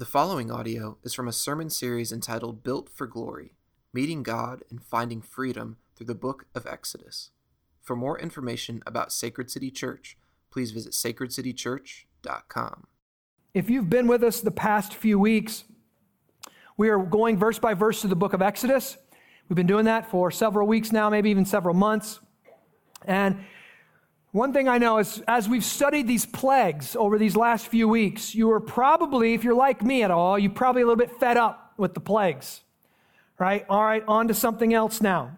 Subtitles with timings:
[0.00, 3.52] The following audio is from a sermon series entitled Built for Glory
[3.92, 7.32] Meeting God and Finding Freedom through the Book of Exodus.
[7.82, 10.16] For more information about Sacred City Church,
[10.50, 12.86] please visit sacredcitychurch.com.
[13.52, 15.64] If you've been with us the past few weeks,
[16.78, 18.96] we are going verse by verse through the book of Exodus.
[19.50, 22.20] We've been doing that for several weeks now, maybe even several months.
[23.04, 23.44] And
[24.32, 28.34] one thing I know is as we've studied these plagues over these last few weeks,
[28.34, 31.36] you are probably, if you're like me at all, you're probably a little bit fed
[31.36, 32.60] up with the plagues.
[33.38, 33.64] Right?
[33.68, 35.36] All right, on to something else now.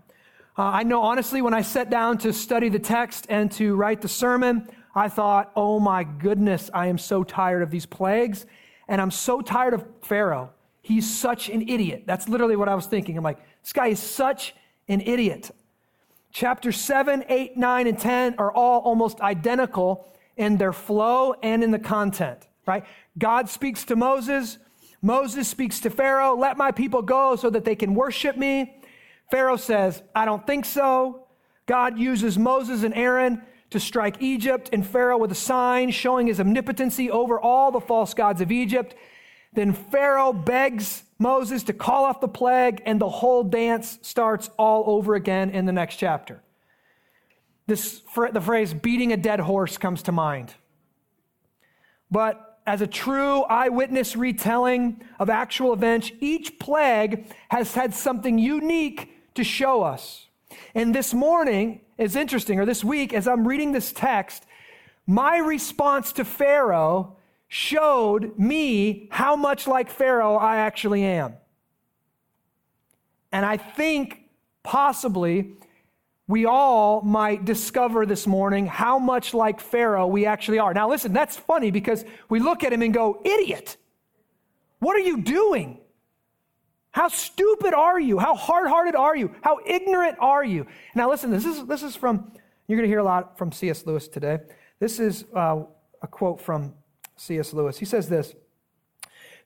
[0.59, 4.03] Uh, I know honestly, when I sat down to study the text and to write
[4.03, 8.45] the sermon, I thought, oh my goodness, I am so tired of these plagues.
[8.89, 10.51] And I'm so tired of Pharaoh.
[10.83, 12.03] He's such an idiot.
[12.07, 13.17] That's literally what I was thinking.
[13.17, 14.55] I'm like, this guy is such
[14.89, 15.51] an idiot.
[16.33, 21.71] Chapter 7, 8, 9, and 10 are all almost identical in their flow and in
[21.71, 22.85] the content, right?
[23.19, 24.57] God speaks to Moses.
[25.03, 28.75] Moses speaks to Pharaoh, let my people go so that they can worship me.
[29.31, 31.27] Pharaoh says, I don't think so.
[31.67, 36.41] God uses Moses and Aaron to strike Egypt and Pharaoh with a sign showing his
[36.41, 38.95] omnipotency over all the false gods of Egypt.
[39.53, 44.85] Then Pharaoh begs Moses to call off the plague, and the whole dance starts all
[44.87, 46.43] over again in the next chapter.
[47.67, 50.53] This, the phrase beating a dead horse comes to mind.
[52.11, 59.35] But as a true eyewitness retelling of actual events, each plague has had something unique
[59.35, 60.27] to show us.
[60.75, 64.45] And this morning is interesting, or this week, as I'm reading this text,
[65.07, 67.17] my response to Pharaoh
[67.55, 71.35] showed me how much like Pharaoh I actually am.
[73.31, 74.23] And I think
[74.63, 75.53] possibly
[76.27, 80.73] we all might discover this morning how much like Pharaoh we actually are.
[80.73, 83.77] Now, listen, that's funny because we look at him and go, idiot,
[84.79, 85.79] what are you doing?
[86.93, 88.19] How stupid are you?
[88.19, 89.31] How hard hearted are you?
[89.43, 90.67] How ignorant are you?
[90.95, 92.33] Now, listen, this is, this is from,
[92.67, 93.85] you're going to hear a lot from C.S.
[93.85, 94.39] Lewis today.
[94.81, 95.65] This is uh,
[96.01, 96.73] a quote from
[97.17, 97.53] C.S.
[97.53, 97.79] Lewis.
[97.79, 98.35] He says this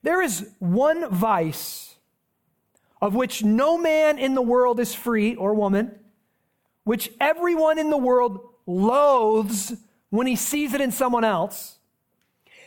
[0.03, 1.95] There is one vice
[3.01, 5.99] of which no man in the world is free or woman,
[6.83, 9.75] which everyone in the world loathes
[10.09, 11.77] when he sees it in someone else,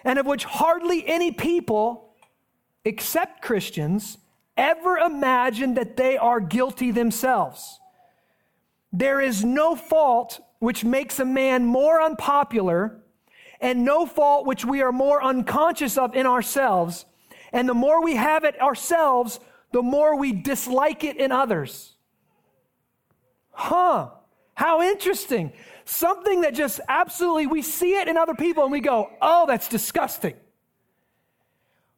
[0.04, 2.14] and of which hardly any people,
[2.84, 4.18] except Christians,
[4.56, 7.80] ever imagine that they are guilty themselves.
[8.92, 12.99] There is no fault which makes a man more unpopular
[13.60, 17.04] and no fault which we are more unconscious of in ourselves.
[17.52, 19.40] And the more we have it ourselves,
[19.72, 21.94] the more we dislike it in others.
[23.52, 24.10] Huh.
[24.54, 25.52] How interesting.
[25.84, 29.68] Something that just absolutely, we see it in other people and we go, oh, that's
[29.68, 30.34] disgusting.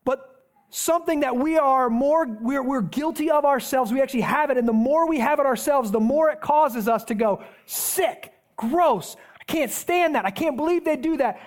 [0.04, 4.56] But something that we are more, we're, we're guilty of ourselves, we actually have it.
[4.56, 8.32] And the more we have it ourselves, the more it causes us to go, sick,
[8.56, 9.16] gross.
[9.40, 10.24] I can't stand that.
[10.24, 11.40] I can't believe they do that.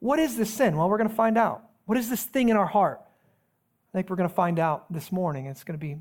[0.00, 0.76] What is this sin?
[0.76, 1.64] Well, we're going to find out.
[1.86, 3.00] What is this thing in our heart?
[3.02, 5.46] I think we're going to find out this morning.
[5.46, 5.96] It's going to be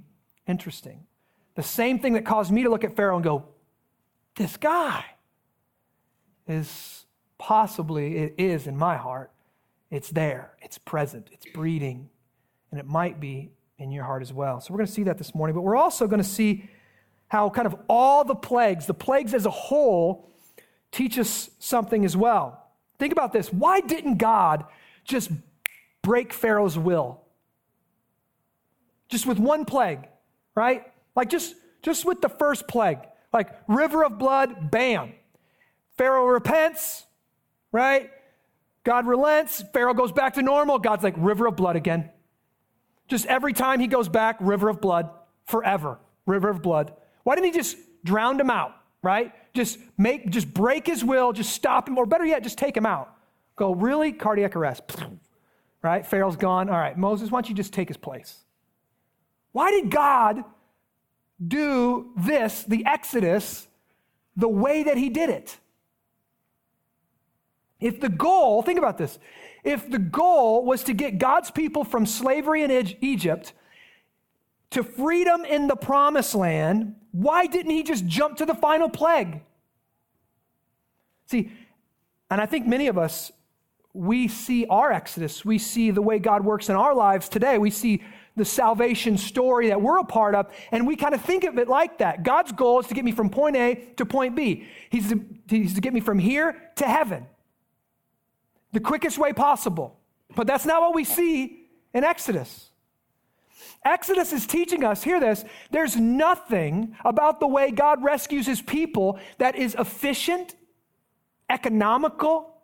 [0.47, 1.05] interesting.
[1.55, 3.45] The same thing that caused me to look at Pharaoh and go,
[4.35, 5.03] this guy
[6.47, 7.05] is
[7.37, 9.31] possibly, it is in my heart.
[9.89, 12.09] It's there, it's present, it's breeding,
[12.71, 14.59] and it might be in your heart as well.
[14.59, 16.69] So we're going to see that this morning, but we're also going to see
[17.29, 20.29] how kind of all the plagues, the plagues as a whole,
[20.91, 22.66] teach us something as well.
[22.99, 23.51] Think about this.
[23.51, 24.65] Why didn't God
[25.03, 25.31] just
[26.01, 27.21] break Pharaoh's will?
[29.09, 30.07] Just with one plague,
[30.55, 30.83] right?
[31.15, 32.99] Like just, just with the first plague.
[33.31, 35.13] Like river of blood, bam.
[35.97, 37.05] Pharaoh repents,
[37.71, 38.09] right?
[38.83, 39.63] God relents.
[39.73, 40.79] Pharaoh goes back to normal.
[40.79, 42.09] God's like, river of blood again.
[43.07, 45.09] Just every time he goes back, river of blood,
[45.45, 45.99] forever.
[46.25, 46.93] River of blood.
[47.23, 48.73] Why didn't he just drown him out,
[49.07, 49.33] right?
[49.57, 52.85] just make, just break his will, just stop him, or better yet, just take him
[52.85, 53.13] out.
[53.57, 54.13] Go, really?
[54.13, 54.83] Cardiac arrest.
[55.83, 56.05] Right?
[56.05, 56.69] Pharaoh's gone.
[56.69, 58.39] All right, Moses, why don't you just take his place?
[59.51, 60.43] Why did God
[61.47, 63.67] do this, the Exodus,
[64.35, 65.55] the way that he did it?
[67.79, 69.19] If the goal, think about this,
[69.63, 73.53] if the goal was to get God's people from slavery in Egypt
[74.71, 79.41] to freedom in the promised land, why didn't he just jump to the final plague?
[81.25, 81.51] See,
[82.29, 83.31] and I think many of us,
[83.91, 87.71] we see our Exodus, we see the way God works in our lives today, we
[87.71, 88.03] see
[88.35, 91.67] the salvation story that we're a part of, and we kind of think of it
[91.67, 92.21] like that.
[92.21, 95.73] God's goal is to get me from point A to point B, He's to, he's
[95.73, 97.25] to get me from here to heaven
[98.73, 99.97] the quickest way possible.
[100.35, 101.65] But that's not what we see
[101.95, 102.69] in Exodus.
[103.85, 109.19] Exodus is teaching us, hear this, there's nothing about the way God rescues his people
[109.37, 110.55] that is efficient,
[111.49, 112.57] economical,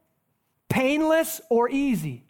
[0.70, 2.26] painless, or easy.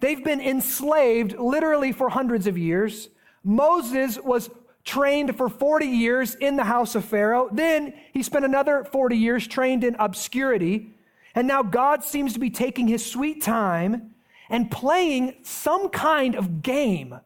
[0.00, 3.08] They've been enslaved literally for hundreds of years.
[3.42, 4.50] Moses was
[4.84, 7.48] trained for 40 years in the house of Pharaoh.
[7.52, 10.94] Then he spent another 40 years trained in obscurity.
[11.34, 14.14] And now God seems to be taking his sweet time
[14.48, 17.18] and playing some kind of game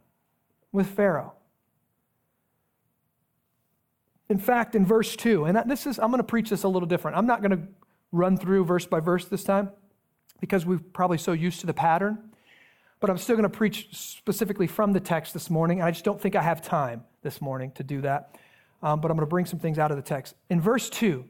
[0.73, 1.35] with Pharaoh.
[4.29, 6.89] In fact, in verse 2, and this is, I'm going to preach this a little
[6.89, 7.17] different.
[7.19, 7.69] I'm not going to
[8.13, 9.71] run through verse by verse this time
[10.41, 12.19] because we're probably so used to the pattern.
[12.99, 15.81] But I'm still going to preach specifically from the text this morning.
[15.81, 18.37] And I just don't think I have time this morning to do that.
[18.83, 20.35] Um, but I'm going to bring some things out of the text.
[20.49, 21.25] In verse 2,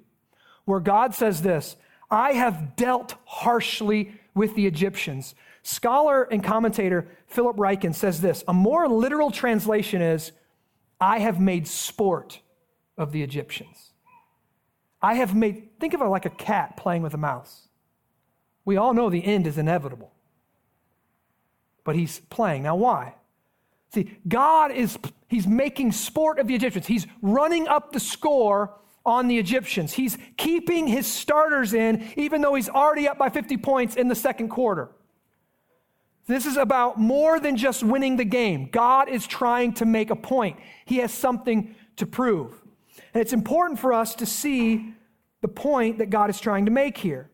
[0.65, 1.77] where God says this
[2.11, 5.35] I have dealt harshly with the Egyptians.
[5.63, 10.33] Scholar and commentator Philip Ryken says this a more literal translation is,
[11.01, 12.41] I have made sport
[12.97, 13.93] of the Egyptians.
[15.01, 17.69] I have made, think of it like a cat playing with a mouse.
[18.65, 20.13] We all know the end is inevitable,
[21.83, 22.63] but he's playing.
[22.63, 23.15] Now, why?
[23.93, 24.97] See, God is,
[25.29, 26.87] he's making sport of the Egyptians.
[26.87, 29.93] He's running up the score on the Egyptians.
[29.93, 34.15] He's keeping his starters in, even though he's already up by 50 points in the
[34.15, 34.91] second quarter.
[36.27, 38.69] This is about more than just winning the game.
[38.71, 42.63] God is trying to make a point, He has something to prove.
[43.15, 44.95] And it's important for us to see
[45.41, 47.31] the point that God is trying to make here.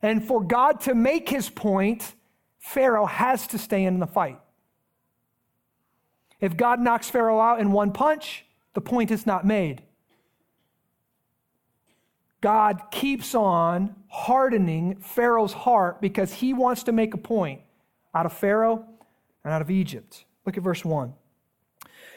[0.00, 2.14] And for God to make his point,
[2.58, 4.38] Pharaoh has to stay in the fight.
[6.40, 8.44] If God knocks Pharaoh out in one punch,
[8.74, 9.82] the point is not made.
[12.40, 17.62] God keeps on hardening Pharaoh's heart because he wants to make a point
[18.14, 18.84] out of Pharaoh
[19.42, 20.24] and out of Egypt.
[20.46, 21.12] Look at verse 1.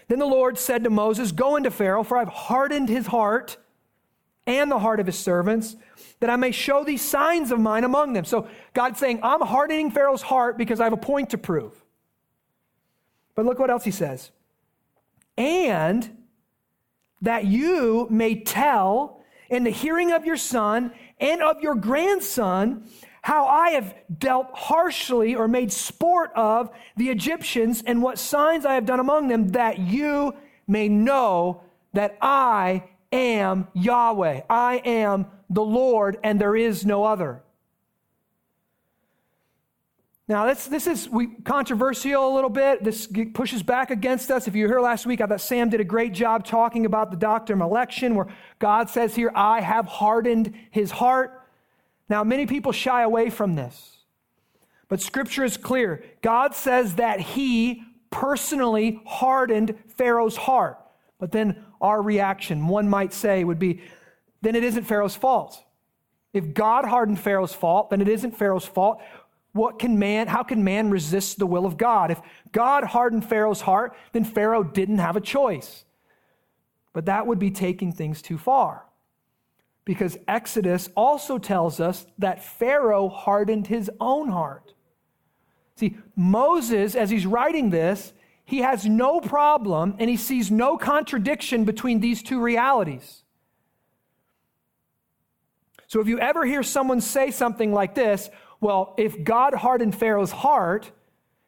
[0.07, 3.57] Then the Lord said to Moses, Go into Pharaoh, for I've hardened his heart
[4.45, 5.75] and the heart of his servants,
[6.19, 8.25] that I may show these signs of mine among them.
[8.25, 11.73] So God's saying, I'm hardening Pharaoh's heart because I have a point to prove.
[13.33, 14.29] But look what else he says.
[15.35, 16.25] And
[17.21, 22.83] that you may tell in the hearing of your son and of your grandson
[23.21, 28.75] how I have dealt harshly or made sport of the Egyptians and what signs I
[28.75, 30.33] have done among them, that you
[30.65, 31.61] may know
[31.91, 34.41] that I am Yahweh.
[34.49, 37.43] I am the Lord, and there is no other.
[40.29, 42.83] Now, this, this is we, controversial a little bit.
[42.83, 44.47] This pushes back against us.
[44.47, 47.12] If you were here last week, I thought Sam did a great job talking about
[47.12, 48.27] the doctrine of election, where
[48.59, 51.41] God says here, I have hardened his heart.
[52.09, 53.97] Now, many people shy away from this,
[54.89, 56.03] but scripture is clear.
[56.21, 60.77] God says that he personally hardened Pharaoh's heart.
[61.19, 63.81] But then our reaction, one might say, would be
[64.41, 65.63] then it isn't Pharaoh's fault.
[66.31, 69.01] If God hardened Pharaoh's fault, then it isn't Pharaoh's fault
[69.53, 72.11] what can man, how can man resist the will of God?
[72.11, 72.21] If
[72.51, 75.83] God hardened Pharaoh's heart, then Pharaoh didn't have a choice.
[76.94, 78.85] But that would be taking things too far.
[79.85, 84.73] Because Exodus also tells us that Pharaoh hardened his own heart.
[85.75, 88.13] See, Moses, as he's writing this,
[88.44, 93.23] he has no problem and he sees no contradiction between these two realities.
[95.87, 100.31] So if you ever hear someone say something like this, well, if God hardened Pharaoh's
[100.31, 100.92] heart,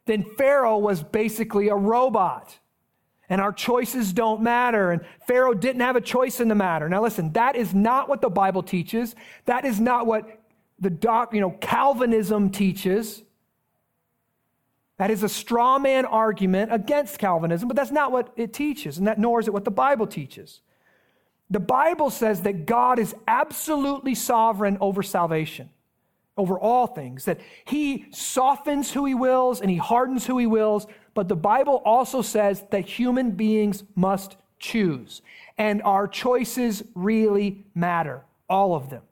[0.06, 2.58] then Pharaoh was basically a robot.
[3.28, 4.90] And our choices don't matter.
[4.90, 6.88] And Pharaoh didn't have a choice in the matter.
[6.88, 9.14] Now, listen, that is not what the Bible teaches.
[9.44, 10.40] That is not what
[10.80, 13.22] the doc, you know, Calvinism teaches.
[14.96, 19.06] That is a straw man argument against Calvinism, but that's not what it teaches, and
[19.06, 20.60] that nor is it what the Bible teaches.
[21.48, 25.70] The Bible says that God is absolutely sovereign over salvation
[26.40, 30.86] over all things, that he softens who he wills and he hardens who he wills.
[31.14, 35.22] But the Bible also says that human beings must choose,
[35.56, 39.02] and our choices really matter, all of them.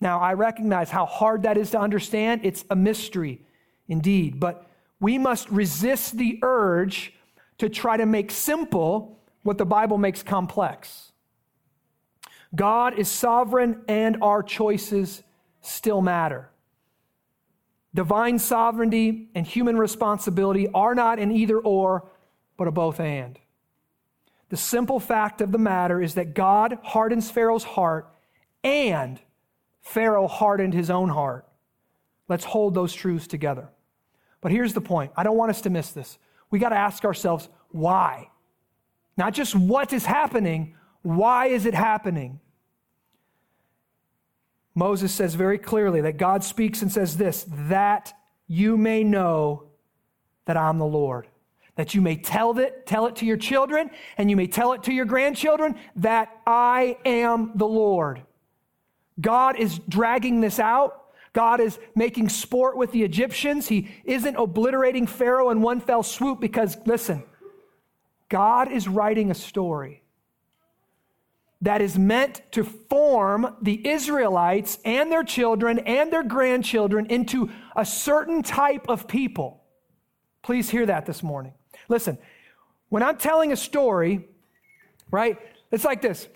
[0.00, 2.42] Now, I recognize how hard that is to understand.
[2.44, 3.40] It's a mystery
[3.88, 4.66] indeed, but
[5.00, 7.14] we must resist the urge
[7.58, 11.12] to try to make simple what the Bible makes complex.
[12.54, 15.22] God is sovereign and our choices
[15.66, 16.50] still matter.
[17.94, 22.08] Divine sovereignty and human responsibility are not an either or,
[22.56, 23.38] but a both and.
[24.48, 28.08] The simple fact of the matter is that God hardens Pharaoh's heart
[28.62, 29.18] and
[29.82, 31.46] Pharaoh hardened his own heart.
[32.28, 33.68] Let's hold those truths together.
[34.40, 36.18] But here's the point I don't want us to miss this.
[36.50, 38.30] We got to ask ourselves why.
[39.16, 42.40] Not just what is happening, why is it happening?
[44.76, 48.12] Moses says very clearly that God speaks and says this that
[48.46, 49.64] you may know
[50.44, 51.26] that I'm the Lord.
[51.76, 54.84] That you may tell it, tell it to your children, and you may tell it
[54.84, 58.22] to your grandchildren that I am the Lord.
[59.20, 61.04] God is dragging this out.
[61.32, 63.68] God is making sport with the Egyptians.
[63.68, 67.24] He isn't obliterating Pharaoh in one fell swoop because, listen,
[68.28, 70.02] God is writing a story
[71.62, 77.84] that is meant to form the Israelites and their children and their grandchildren into a
[77.84, 79.62] certain type of people.
[80.42, 81.54] Please hear that this morning.
[81.88, 82.18] Listen,
[82.88, 84.28] when I'm telling a story,
[85.10, 85.38] right,
[85.70, 86.28] it's like this.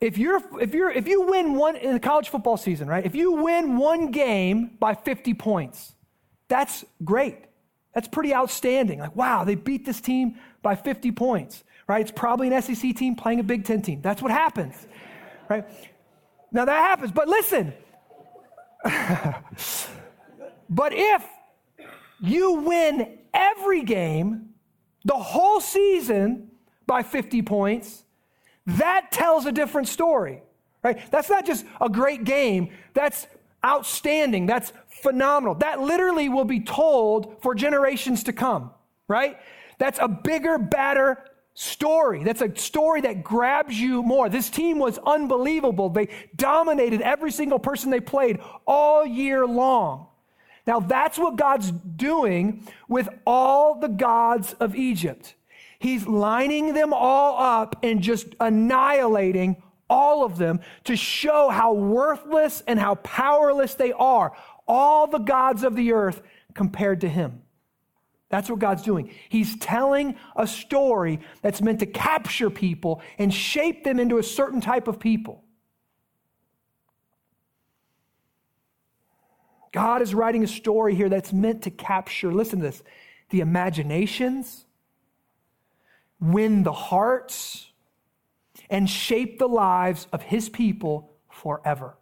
[0.00, 3.04] If you're if you're if you win one in the college football season, right?
[3.04, 5.94] If you win one game by 50 points,
[6.48, 7.38] that's great.
[7.94, 8.98] That's pretty outstanding.
[8.98, 12.00] Like, wow, they beat this team by 50 points right?
[12.00, 14.00] It's probably an SEC team playing a Big Ten team.
[14.02, 14.74] That's what happens,
[15.48, 15.64] right?
[16.52, 17.72] Now that happens, but listen.
[20.70, 21.24] but if
[22.20, 24.50] you win every game,
[25.04, 26.50] the whole season
[26.86, 28.04] by 50 points,
[28.66, 30.42] that tells a different story,
[30.82, 30.98] right?
[31.10, 33.26] That's not just a great game, that's
[33.64, 35.54] outstanding, that's phenomenal.
[35.56, 38.70] That literally will be told for generations to come,
[39.08, 39.38] right?
[39.78, 41.24] That's a bigger, badder
[41.54, 42.24] story.
[42.24, 44.28] That's a story that grabs you more.
[44.28, 45.88] This team was unbelievable.
[45.88, 50.08] They dominated every single person they played all year long.
[50.66, 55.34] Now, that's what God's doing with all the gods of Egypt.
[55.78, 62.62] He's lining them all up and just annihilating all of them to show how worthless
[62.66, 64.34] and how powerless they are.
[64.66, 66.22] All the gods of the earth
[66.54, 67.43] compared to him.
[68.34, 69.12] That's what God's doing.
[69.28, 74.60] He's telling a story that's meant to capture people and shape them into a certain
[74.60, 75.44] type of people.
[79.70, 82.82] God is writing a story here that's meant to capture, listen to this,
[83.30, 84.64] the imaginations,
[86.20, 87.70] win the hearts,
[88.68, 91.96] and shape the lives of his people forever,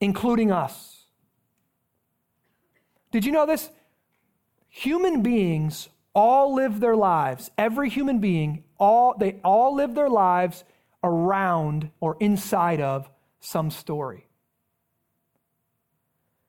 [0.00, 1.04] including us.
[3.12, 3.70] Did you know this?
[4.70, 10.64] Human beings all live their lives, every human being, all, they all live their lives
[11.04, 13.10] around or inside of
[13.40, 14.26] some story.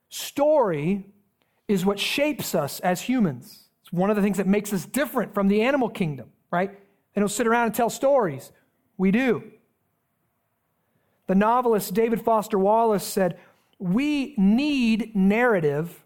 [0.09, 1.05] Story
[1.67, 3.65] is what shapes us as humans.
[3.81, 6.71] It's one of the things that makes us different from the animal kingdom, right?
[7.13, 8.51] They don't sit around and tell stories.
[8.97, 9.43] We do.
[11.27, 13.39] The novelist David Foster Wallace said,
[13.79, 16.00] We need narrative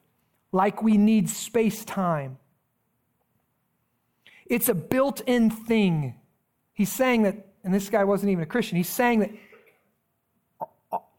[0.55, 2.37] like we need space time.
[4.45, 6.15] It's a built in thing.
[6.73, 9.31] He's saying that, and this guy wasn't even a Christian, he's saying that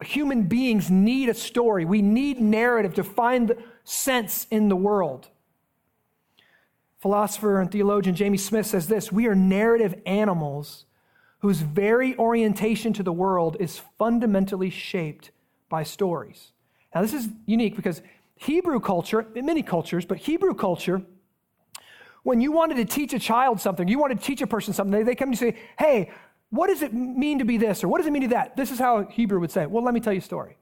[0.02, 1.84] human beings need a story.
[1.84, 5.28] We need narrative to find sense in the world.
[6.98, 10.86] Philosopher and theologian Jamie Smith says this We are narrative animals
[11.40, 15.30] whose very orientation to the world is fundamentally shaped
[15.68, 16.52] by stories.
[16.94, 18.00] Now, this is unique because
[18.36, 21.02] Hebrew culture, many cultures, but Hebrew culture,
[22.22, 25.04] when you wanted to teach a child something, you wanted to teach a person something,
[25.04, 26.10] they come to say, hey,
[26.50, 27.82] what does it mean to be this?
[27.82, 28.56] Or what does it mean to that?
[28.56, 30.56] This is how Hebrew would say, well, let me tell you a story.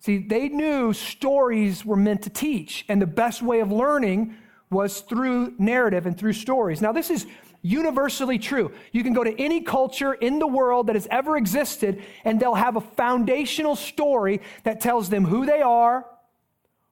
[0.00, 4.36] See, they knew stories were meant to teach, and the best way of learning
[4.70, 6.80] was through narrative and through stories.
[6.80, 7.26] Now, this is
[7.62, 8.72] universally true.
[8.92, 12.54] You can go to any culture in the world that has ever existed, and they'll
[12.54, 16.06] have a foundational story that tells them who they are,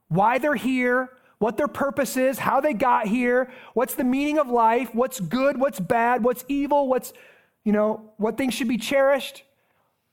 [0.08, 4.48] why they're here, what their purpose is, how they got here, what's the meaning of
[4.48, 7.12] life, what's good, what's bad, what's evil, what's,
[7.62, 9.42] you know, what things should be cherished.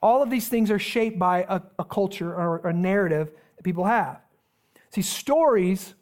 [0.02, 3.86] All of these things are shaped by a, a culture or a narrative that people
[3.86, 4.20] have.
[4.90, 5.94] See, stories,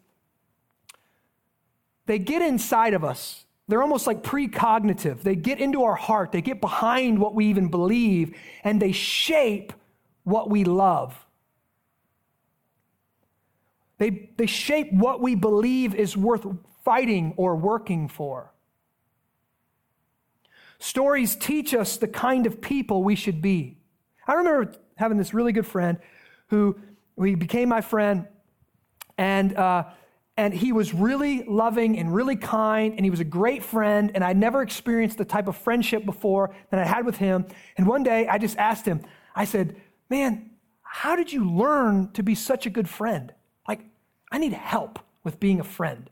[2.06, 5.22] they get inside of us they're almost like precognitive.
[5.22, 9.72] They get into our heart, they get behind what we even believe, and they shape
[10.24, 11.24] what we love.
[13.96, 16.46] They, they shape what we believe is worth
[16.84, 18.52] fighting or working for.
[20.78, 23.78] Stories teach us the kind of people we should be.
[24.28, 25.96] I remember having this really good friend
[26.48, 26.78] who
[27.24, 28.28] he became my friend,
[29.16, 29.84] and uh,
[30.42, 34.24] and he was really loving and really kind and he was a great friend and
[34.24, 37.46] i'd never experienced the type of friendship before that i had with him
[37.76, 39.00] and one day i just asked him
[39.34, 39.76] i said
[40.08, 40.50] man
[40.82, 43.32] how did you learn to be such a good friend
[43.68, 43.80] like
[44.32, 46.10] I need help with being a friend.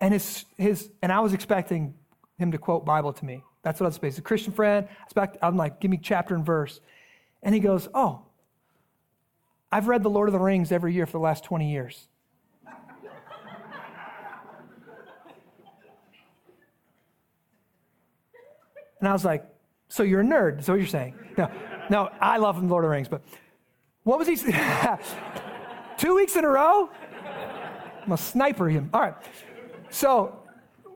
[0.00, 1.94] And his, his and I was expecting
[2.38, 3.44] him to quote Bible to me.
[3.62, 4.20] That's what I was expecting.
[4.20, 4.88] a Christian friend.
[5.04, 6.80] Expect, I'm like, give me chapter and verse.
[7.42, 8.22] And he goes, Oh,
[9.70, 12.08] I've read The Lord of the Rings every year for the last 20 years.
[19.04, 19.44] And I was like,
[19.88, 20.60] So you're a nerd?
[20.60, 21.14] Is what you're saying?
[21.36, 21.50] No,
[21.90, 23.22] no, I love Lord of the Rings, but
[24.02, 24.36] what was he?
[25.98, 26.88] Two weeks in a row?
[28.02, 28.88] I'm a sniper him.
[28.94, 29.14] All right.
[29.90, 30.38] So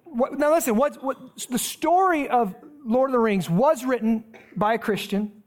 [0.04, 1.18] what, now listen, what, what,
[1.50, 4.24] the story of Lord of the Rings was written
[4.56, 5.42] by a Christian.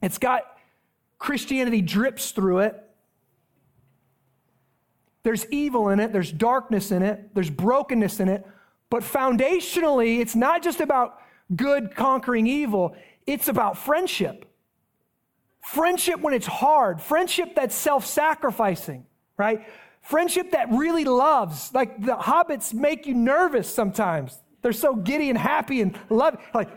[0.00, 0.44] It's got
[1.18, 2.82] Christianity drips through it.
[5.22, 8.46] There's evil in it, there's darkness in it, there's brokenness in it.
[8.88, 11.20] But foundationally, it's not just about
[11.54, 14.44] good conquering evil, it's about friendship.
[15.62, 19.04] Friendship when it's hard, friendship that's self sacrificing,
[19.36, 19.66] right?
[20.00, 21.74] Friendship that really loves.
[21.74, 24.38] Like the hobbits make you nervous sometimes.
[24.62, 26.68] They're so giddy and happy and love, like,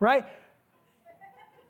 [0.00, 0.24] right?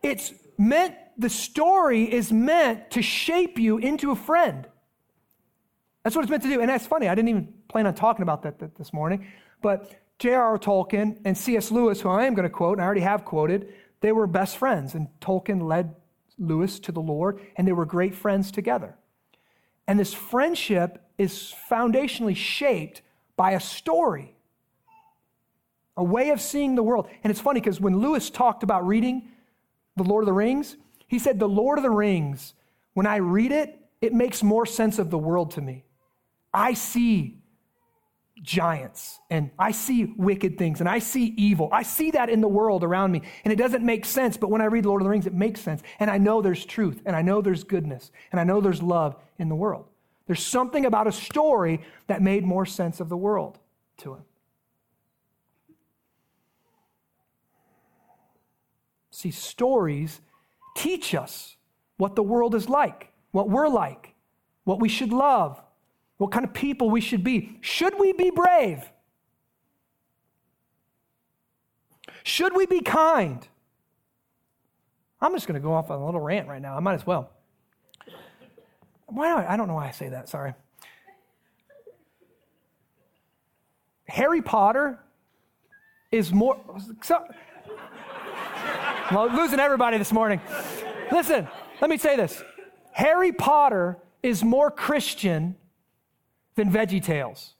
[0.02, 4.66] It's meant, the story is meant to shape you into a friend.
[6.02, 6.60] That's what it's meant to do.
[6.60, 7.08] And that's funny.
[7.08, 9.26] I didn't even plan on talking about that, that this morning.
[9.60, 10.58] But J.R.R.
[10.58, 11.70] Tolkien and C.S.
[11.70, 14.56] Lewis, who I am going to quote, and I already have quoted, they were best
[14.56, 14.94] friends.
[14.94, 15.94] And Tolkien led
[16.38, 18.96] Lewis to the Lord, and they were great friends together.
[19.86, 23.02] And this friendship is foundationally shaped
[23.36, 24.34] by a story,
[25.96, 27.08] a way of seeing the world.
[27.22, 29.28] And it's funny because when Lewis talked about reading
[29.96, 32.54] The Lord of the Rings, he said, The Lord of the Rings,
[32.94, 35.84] when I read it, it makes more sense of the world to me.
[36.52, 37.37] I see
[38.42, 41.68] giants and I see wicked things and I see evil.
[41.72, 44.60] I see that in the world around me and it doesn't make sense, but when
[44.60, 45.82] I read Lord of the Rings, it makes sense.
[45.98, 49.16] And I know there's truth and I know there's goodness and I know there's love
[49.38, 49.86] in the world.
[50.26, 53.58] There's something about a story that made more sense of the world
[53.98, 54.22] to him.
[59.10, 60.20] See, stories
[60.76, 61.56] teach us
[61.96, 64.14] what the world is like, what we're like,
[64.64, 65.60] what we should love,
[66.18, 67.58] what kind of people we should be.
[67.60, 68.82] Should we be brave?
[72.24, 73.46] Should we be kind?
[75.20, 76.76] I'm just going to go off on a little rant right now.
[76.76, 77.30] I might as well.
[79.06, 80.28] Why I don't know why I say that.
[80.28, 80.52] Sorry.
[84.06, 84.98] Harry Potter
[86.10, 86.58] is more.
[87.02, 87.24] So,
[89.10, 90.40] well, losing everybody this morning.
[91.10, 91.48] Listen,
[91.80, 92.42] let me say this
[92.92, 95.56] Harry Potter is more Christian
[96.58, 97.54] than Veggie Tales.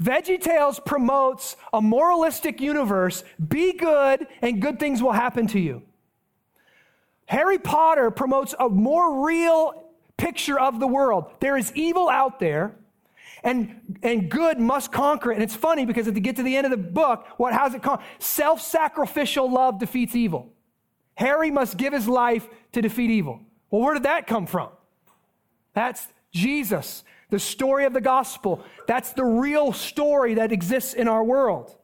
[0.00, 5.82] Veggie Tales promotes a moralistic universe be good and good things will happen to you.
[7.24, 11.32] Harry Potter promotes a more real picture of the world.
[11.40, 12.76] There is evil out there,
[13.42, 15.36] and, and good must conquer it.
[15.36, 17.74] And it's funny because if you get to the end of the book, what has
[17.74, 18.00] it called?
[18.18, 20.52] Self sacrificial love defeats evil.
[21.14, 23.40] Harry must give his life to defeat evil.
[23.70, 24.70] Well, where did that come from?
[25.74, 28.64] That's Jesus, the story of the gospel.
[28.86, 31.76] That's the real story that exists in our world.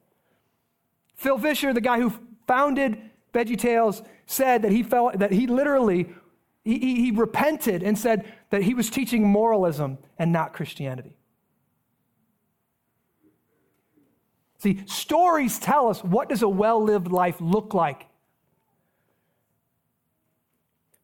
[1.16, 2.12] Phil Vischer, the guy who
[2.46, 2.98] founded
[3.32, 6.08] Veggie Tales, said that he felt that he literally
[6.64, 11.16] he, he, repented and said that he was teaching moralism and not Christianity.
[14.58, 18.06] See, stories tell us what does a well-lived life look like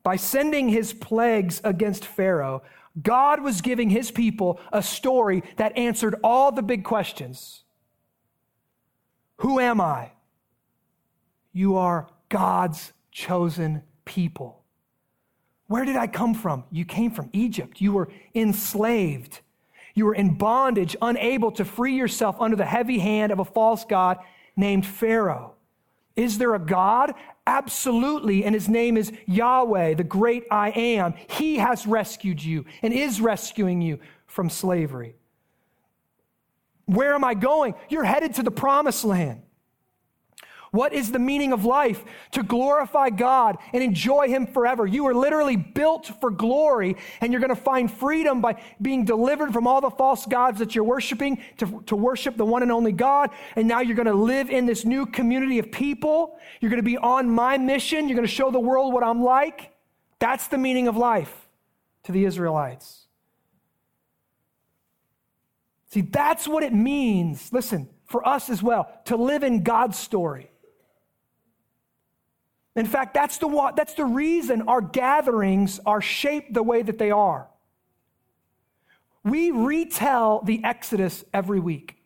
[0.09, 2.63] by sending his plagues against Pharaoh,
[3.03, 7.63] God was giving his people a story that answered all the big questions
[9.41, 10.13] Who am I?
[11.53, 14.63] You are God's chosen people.
[15.67, 16.65] Where did I come from?
[16.71, 17.83] You came from Egypt.
[17.83, 19.41] You were enslaved.
[19.93, 23.85] You were in bondage, unable to free yourself under the heavy hand of a false
[23.85, 24.17] God
[24.57, 25.58] named Pharaoh.
[26.19, 27.15] Is there a God?
[27.47, 28.45] Absolutely.
[28.45, 31.15] And his name is Yahweh, the great I am.
[31.31, 35.15] He has rescued you and is rescuing you from slavery.
[36.87, 37.75] Where am I going?
[37.89, 39.43] You're headed to the promised land.
[40.71, 42.05] What is the meaning of life?
[42.33, 44.87] To glorify God and enjoy Him forever.
[44.87, 49.53] You are literally built for glory, and you're going to find freedom by being delivered
[49.53, 52.93] from all the false gods that you're worshiping to, to worship the one and only
[52.93, 53.31] God.
[53.57, 56.39] And now you're going to live in this new community of people.
[56.61, 58.09] You're going to be on my mission.
[58.09, 59.73] You're going to show the world what I'm like.
[60.19, 61.49] That's the meaning of life
[62.05, 63.07] to the Israelites.
[65.91, 70.51] See, that's what it means, listen, for us as well, to live in God's story.
[72.79, 77.11] In fact, that's the, that's the reason our gatherings are shaped the way that they
[77.11, 77.49] are.
[79.25, 81.97] We retell the Exodus every week.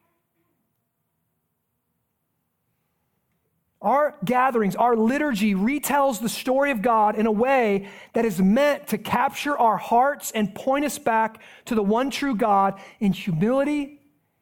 [3.82, 8.86] Our gatherings, our liturgy retells the story of God in a way that is meant
[8.88, 14.00] to capture our hearts and point us back to the one true God in humility,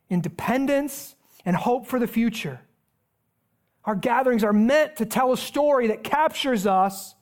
[0.09, 2.61] in dependence, and hope for the future.
[3.91, 7.17] Our gatherings are meant to tell a story that captures us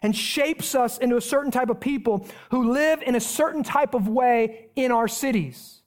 [0.00, 3.94] and shapes us into a certain type of people who live in a certain type
[3.94, 5.80] of way in our cities.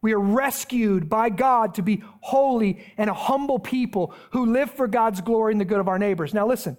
[0.00, 4.88] We are rescued by God to be holy and a humble people who live for
[4.88, 6.32] God's glory and the good of our neighbors.
[6.32, 6.78] Now, listen,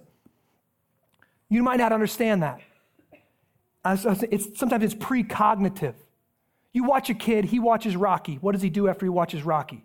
[1.48, 2.60] you might not understand that.
[3.84, 5.94] It's, sometimes it's precognitive.
[6.72, 8.34] You watch a kid, he watches Rocky.
[8.40, 9.84] What does he do after he watches Rocky?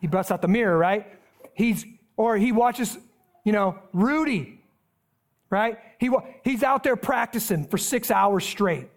[0.00, 1.06] He busts out the mirror, right?
[1.54, 1.84] He's,
[2.16, 2.98] or he watches,
[3.44, 4.60] you know, Rudy,
[5.50, 5.78] right?
[5.98, 6.10] He,
[6.44, 8.88] he's out there practicing for six hours straight.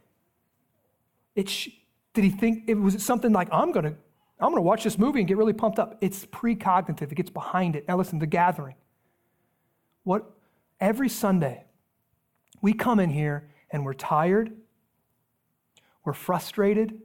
[1.35, 1.67] It
[2.13, 3.95] did he think it was something like, I'm going to
[4.41, 5.99] I'm going to watch this movie and get really pumped up.
[6.01, 7.11] It's precognitive.
[7.11, 7.87] It gets behind it.
[7.87, 8.73] Now listen, the gathering.
[10.03, 10.25] What
[10.79, 11.63] every Sunday
[12.59, 14.51] we come in here and we're tired,
[16.03, 16.99] we're frustrated,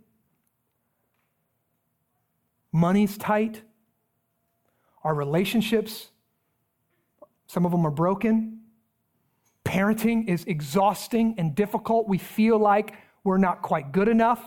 [2.72, 3.60] money's tight,
[5.06, 6.08] our relationships,
[7.46, 8.58] some of them are broken.
[9.64, 12.08] Parenting is exhausting and difficult.
[12.08, 14.42] We feel like we're not quite good enough.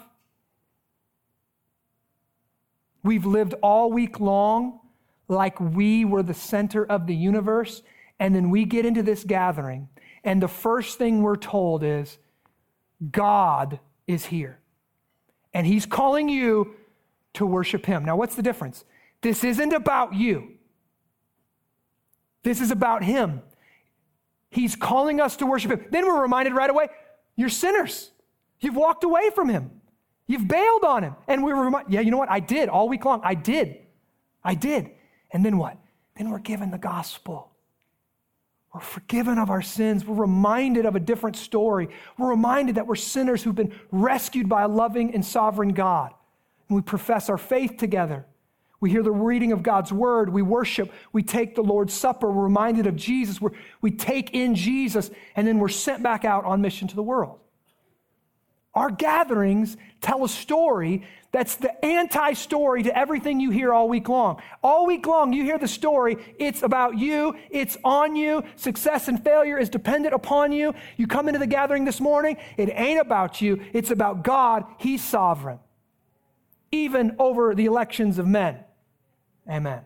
[3.04, 4.82] We've lived all week long
[5.30, 7.82] like we were the center of the universe,
[8.20, 9.88] and then we get into this gathering,
[10.26, 12.18] and the first thing we're told is
[13.12, 14.60] God is here.
[15.54, 16.76] And He's calling you
[17.36, 18.04] to worship Him.
[18.04, 18.84] Now, what's the difference?
[19.22, 20.54] This isn't about you,
[22.44, 23.42] this is about Him.
[24.52, 25.86] He's calling us to worship Him.
[25.92, 26.88] Then we're reminded right away
[27.36, 28.10] you're sinners.
[28.60, 29.72] You've walked away from him.
[30.28, 31.16] You've bailed on him.
[31.28, 32.30] And we were reminded, yeah, you know what?
[32.30, 33.22] I did all week long.
[33.24, 33.78] I did.
[34.44, 34.92] I did.
[35.32, 35.78] And then what?
[36.18, 37.52] Then we're given the gospel.
[38.74, 40.06] We're forgiven of our sins.
[40.06, 41.90] We're reminded of a different story.
[42.18, 46.14] We're reminded that we're sinners who've been rescued by a loving and sovereign God.
[46.68, 48.26] And we profess our faith together.
[48.82, 50.30] We hear the reading of God's word.
[50.30, 50.92] We worship.
[51.12, 52.32] We take the Lord's Supper.
[52.32, 53.42] We're reminded of Jesus.
[53.42, 57.04] We're, we take in Jesus, and then we're sent back out on mission to the
[57.04, 57.40] world.
[58.76, 64.10] Our gatherings tell a story that's the anti story to everything you hear all week
[64.10, 64.42] long.
[64.64, 69.24] All week long, you hear the story, it's about you, it's on you, success and
[69.24, 70.74] failure is dependent upon you.
[70.98, 74.64] You come into the gathering this morning, it ain't about you, it's about God.
[74.78, 75.60] He's sovereign,
[76.72, 78.64] even over the elections of men.
[79.50, 79.82] Amen.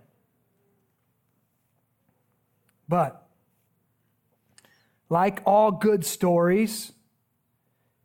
[2.90, 3.26] But,
[5.10, 6.92] like all good stories,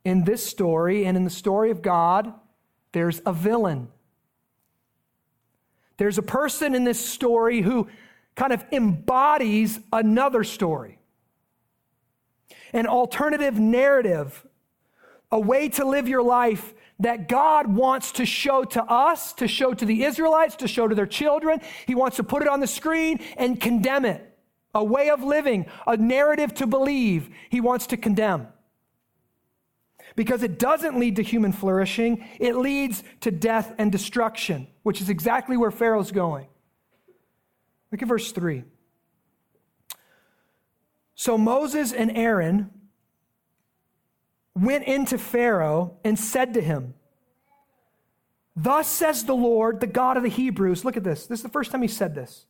[0.08, 2.32] in this story and in the story of God,
[2.92, 3.88] there's a villain.
[5.98, 7.88] There's a person in this story who
[8.34, 10.98] kind of embodies another story,
[12.72, 14.46] an alternative narrative,
[15.30, 19.72] a way to live your life that God wants to show to us, to show
[19.72, 21.60] to the Israelites, to show to their children.
[21.86, 24.24] He wants to put it on the screen and condemn it.
[24.74, 28.48] A way of living, a narrative to believe, he wants to condemn
[30.18, 35.08] because it doesn't lead to human flourishing, it leads to death and destruction, which is
[35.08, 36.48] exactly where Pharaoh's going.
[37.92, 38.64] Look at verse 3.
[41.14, 42.70] So Moses and Aaron
[44.62, 46.94] went into Pharaoh and said to him,
[48.56, 50.84] Thus says the Lord, the God of the Hebrews.
[50.84, 51.26] Look at this.
[51.26, 52.46] This is the first time he said this.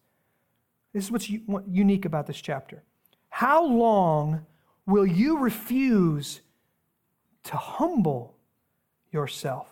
[0.93, 2.83] This is what's unique about this chapter.
[3.29, 4.47] How long
[4.87, 6.41] will you refuse
[7.45, 8.37] to humble
[9.11, 9.69] yourself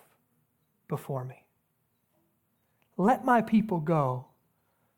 [0.88, 1.44] before me.
[2.96, 4.26] Let my people go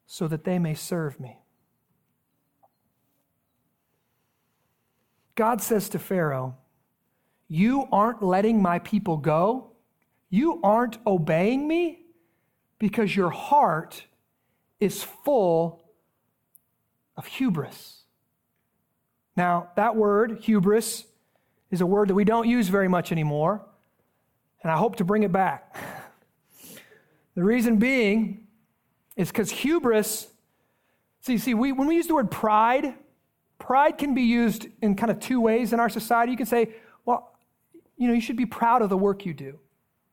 [0.07, 1.38] so that they may serve me.
[5.35, 6.57] God says to Pharaoh,
[7.49, 9.73] You aren't letting my people go.
[10.31, 12.01] You aren't obeying me
[12.79, 14.05] because your heart
[14.79, 15.83] is full
[17.17, 18.03] of hubris.
[19.37, 21.05] Now, that word, hubris,
[21.71, 23.65] is a word that we don't use very much anymore,
[24.63, 25.77] and I hope to bring it back.
[27.35, 28.47] the reason being
[29.17, 30.29] is because hubris,
[31.21, 32.95] see, see, we, when we use the word pride,
[33.59, 36.33] pride can be used in kind of two ways in our society.
[36.33, 36.75] You can say,
[37.99, 39.45] you know, you should be proud of the work you do.
[39.45, 39.59] You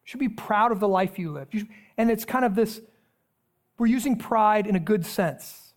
[0.04, 1.48] should be proud of the life you live.
[1.52, 2.82] You should, and it's kind of this,
[3.78, 5.74] we're using pride in a good sense.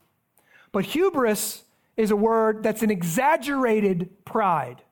[0.72, 1.62] But hubris
[1.96, 4.82] is a word that's an exaggerated pride.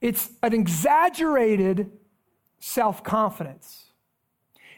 [0.00, 1.92] It's an exaggerated
[2.58, 3.86] self confidence.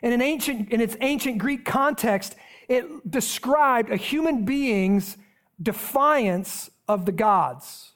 [0.03, 2.37] In, an ancient, in its ancient Greek context,
[2.68, 5.16] it described a human being's
[5.62, 7.93] defiance of the gods.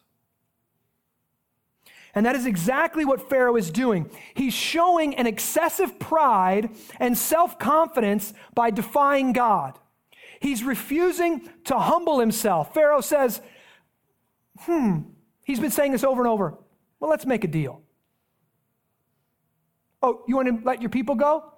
[2.19, 4.11] And that is exactly what Pharaoh is doing.
[4.35, 9.79] He's showing an excessive pride and self confidence by defying God.
[10.41, 12.75] He's refusing to humble himself.
[12.75, 13.41] Pharaoh says,
[14.63, 15.03] Hmm,
[15.45, 16.59] he's been saying this over and over.
[16.99, 17.83] Well, let's make a deal.
[20.03, 21.53] Oh, you want to let your people go?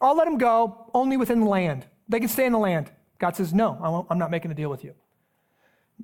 [0.00, 1.88] I'll let them go only within the land.
[2.08, 2.92] They can stay in the land.
[3.18, 4.94] God says, No, I'm not making a deal with you.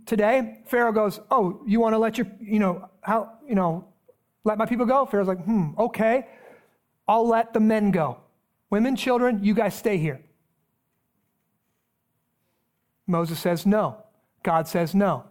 [0.07, 3.87] Today, Pharaoh goes, Oh, you want to let your, you know, how, you know,
[4.45, 5.07] let my people go?
[5.07, 6.27] Pharaoh's like, Hmm, okay.
[7.07, 8.19] I'll let the men go.
[8.71, 10.21] Women, children, you guys stay here.
[13.07, 14.05] Moses says no.
[14.43, 15.25] God says no.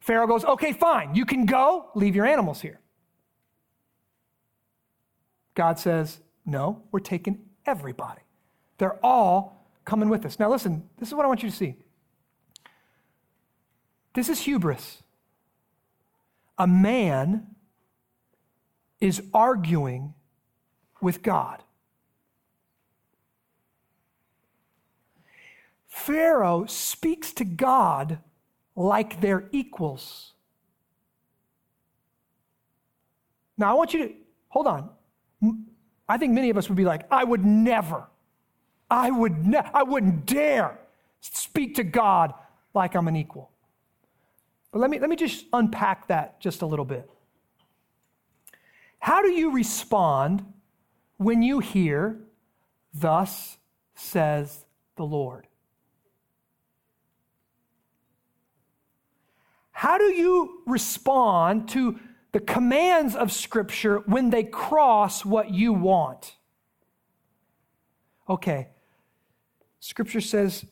[0.00, 1.14] Pharaoh goes, Okay, fine.
[1.14, 1.90] You can go.
[1.94, 2.80] Leave your animals here.
[5.54, 8.22] God says, No, we're taking everybody.
[8.78, 10.38] They're all coming with us.
[10.38, 11.76] Now, listen, this is what I want you to see.
[14.16, 15.02] This is hubris.
[16.56, 17.48] A man
[18.98, 20.14] is arguing
[21.02, 21.62] with God.
[25.86, 28.20] Pharaoh speaks to God
[28.74, 30.32] like they're equals.
[33.58, 34.14] Now, I want you to
[34.48, 34.88] hold on.
[36.08, 38.06] I think many of us would be like, I would never,
[38.90, 40.78] I would ne- I wouldn't dare
[41.20, 42.32] speak to God
[42.72, 43.50] like I'm an equal.
[44.76, 47.08] But let me, let me just unpack that just a little bit.
[48.98, 50.44] How do you respond
[51.16, 52.20] when you hear,
[52.92, 53.56] Thus
[53.94, 55.46] says the Lord?
[59.70, 61.98] How do you respond to
[62.32, 66.36] the commands of Scripture when they cross what you want?
[68.28, 68.68] Okay,
[69.80, 70.66] Scripture says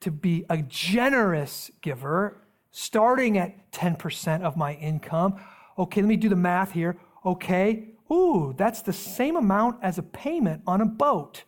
[0.00, 2.42] to be a generous giver
[2.76, 5.40] starting at 10% of my income.
[5.78, 6.94] Okay, let me do the math here.
[7.24, 11.44] Okay, ooh, that's the same amount as a payment on a boat.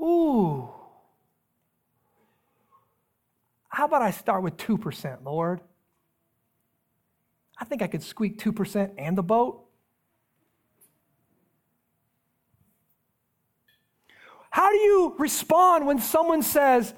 [0.00, 0.68] Ooh.
[3.68, 5.60] How about I start with 2%, Lord?
[7.56, 9.64] I think I could squeak 2% and the boat.
[14.50, 16.94] How do you respond when someone says,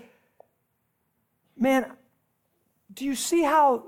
[1.60, 1.92] man,
[2.92, 3.84] do you see how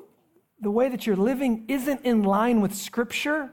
[0.61, 3.53] the way that you're living isn't in line with Scripture?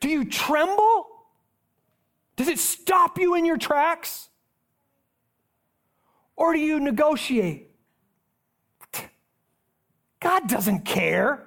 [0.00, 1.06] Do you tremble?
[2.36, 4.28] Does it stop you in your tracks?
[6.36, 7.70] Or do you negotiate?
[10.20, 11.45] God doesn't care.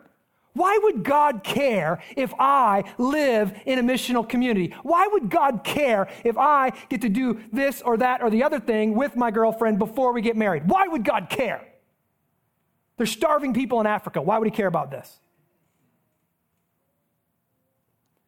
[0.59, 4.75] Why would God care if I live in a missional community?
[4.83, 8.59] Why would God care if I get to do this or that or the other
[8.59, 10.63] thing with my girlfriend before we get married?
[10.67, 11.65] Why would God care?
[12.97, 14.21] There's starving people in Africa.
[14.21, 15.21] Why would he care about this?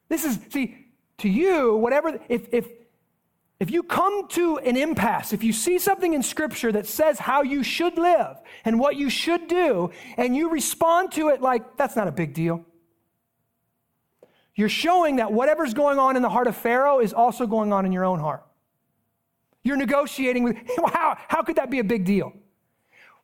[0.08, 0.78] This is, see,
[1.18, 2.66] to you, whatever, if, if,
[3.62, 7.44] if you come to an impasse, if you see something in Scripture that says how
[7.44, 11.96] you should live and what you should do, and you respond to it like, that's
[11.96, 12.66] not a big deal,
[14.56, 17.86] you're showing that whatever's going on in the heart of Pharaoh is also going on
[17.86, 18.44] in your own heart.
[19.62, 22.34] You're negotiating with, how, how could that be a big deal?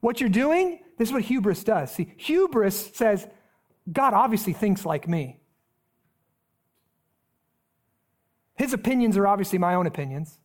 [0.02, 1.92] What you're doing, this is what hubris does.
[1.92, 3.28] See, hubris says,
[3.92, 5.40] God obviously thinks like me.
[8.58, 10.40] His opinions are obviously my own opinions.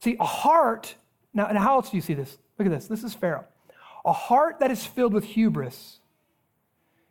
[0.00, 0.94] See, a heart,
[1.34, 2.38] now, and how else do you see this?
[2.58, 2.86] Look at this.
[2.86, 3.44] This is Pharaoh.
[4.04, 5.98] A heart that is filled with hubris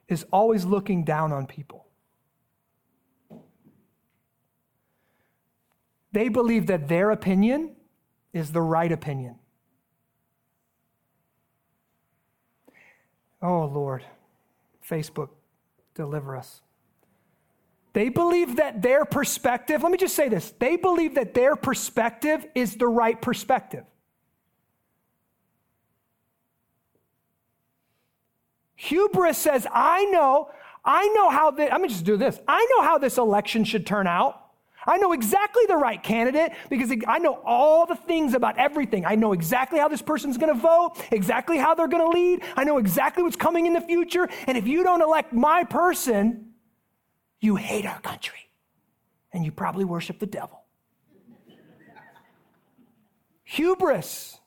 [0.08, 1.86] is always looking down on people.
[6.14, 7.76] They believe that their opinion
[8.34, 9.36] is the right opinion.
[13.42, 14.04] Oh, Lord,
[14.88, 15.30] Facebook,
[15.96, 16.62] deliver us.
[17.93, 22.45] They believe that their perspective, let me just say this, they believe that their perspective
[22.56, 23.84] is the right perspective.
[28.75, 30.49] Hubris says, I know,
[30.84, 32.39] I know how this, I'm gonna just do this.
[32.47, 34.41] I know how this election should turn out.
[34.88, 39.06] I know exactly the right candidate because I know all the things about everything.
[39.06, 42.41] I know exactly how this person's going to vote, exactly how they're going to lead.
[42.58, 44.27] I know exactly what's coming in the future.
[44.47, 46.51] And if you don't elect my person,
[47.41, 48.49] you hate our country
[49.34, 50.63] and you probably worship the devil.
[53.43, 54.38] hubris.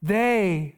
[0.00, 0.76] They,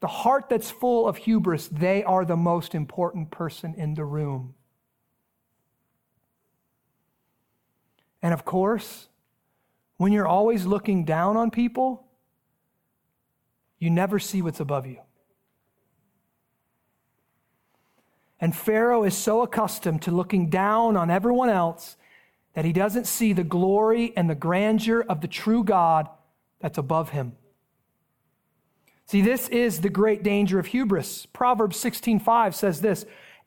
[0.00, 4.54] the heart that's full of hubris, they are the most important person in the room.
[8.22, 9.08] And of course,
[9.98, 12.06] when you're always looking down on people,
[13.78, 14.98] you never see what's above you.
[18.40, 21.96] And Pharaoh is so accustomed to looking down on everyone else
[22.54, 26.08] that he doesn't see the glory and the grandeur of the true God
[26.60, 27.36] that's above him.
[29.06, 31.24] See, this is the great danger of hubris.
[31.26, 33.06] Proverbs 16:5 says this,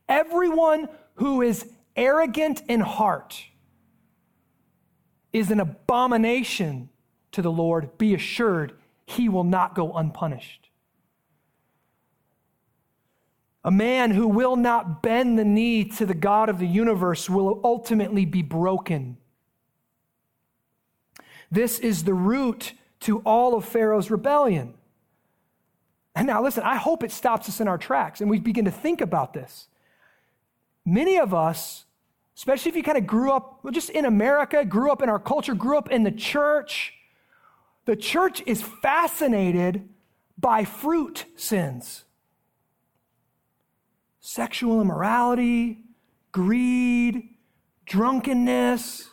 [0.09, 3.45] "Everyone who is arrogant in heart
[5.31, 6.89] is an abomination
[7.31, 7.97] to the Lord.
[7.97, 8.73] Be assured
[9.05, 10.70] he will not go unpunished."
[13.63, 17.61] A man who will not bend the knee to the God of the universe will
[17.63, 19.17] ultimately be broken.
[21.51, 24.73] This is the root to all of Pharaoh's rebellion.
[26.15, 28.71] And now, listen, I hope it stops us in our tracks and we begin to
[28.71, 29.67] think about this.
[30.83, 31.85] Many of us,
[32.35, 35.53] especially if you kind of grew up just in America, grew up in our culture,
[35.53, 36.93] grew up in the church,
[37.85, 39.87] the church is fascinated
[40.37, 42.05] by fruit sins
[44.33, 45.83] sexual immorality,
[46.31, 47.35] greed,
[47.85, 49.09] drunkenness,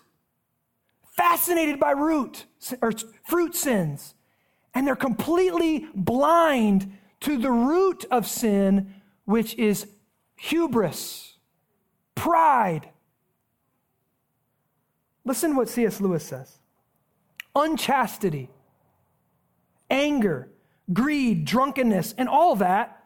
[1.10, 2.46] fascinated by root
[2.80, 2.92] or
[3.24, 4.14] fruit sins.
[4.74, 9.88] And they're completely blind to the root of sin, which is
[10.36, 11.34] hubris,
[12.14, 12.88] pride.
[15.24, 16.00] Listen to what C.S.
[16.00, 16.58] Lewis says
[17.56, 18.50] unchastity,
[19.90, 20.48] anger,
[20.92, 22.97] greed, drunkenness, and all that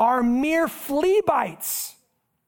[0.00, 1.96] are mere flea bites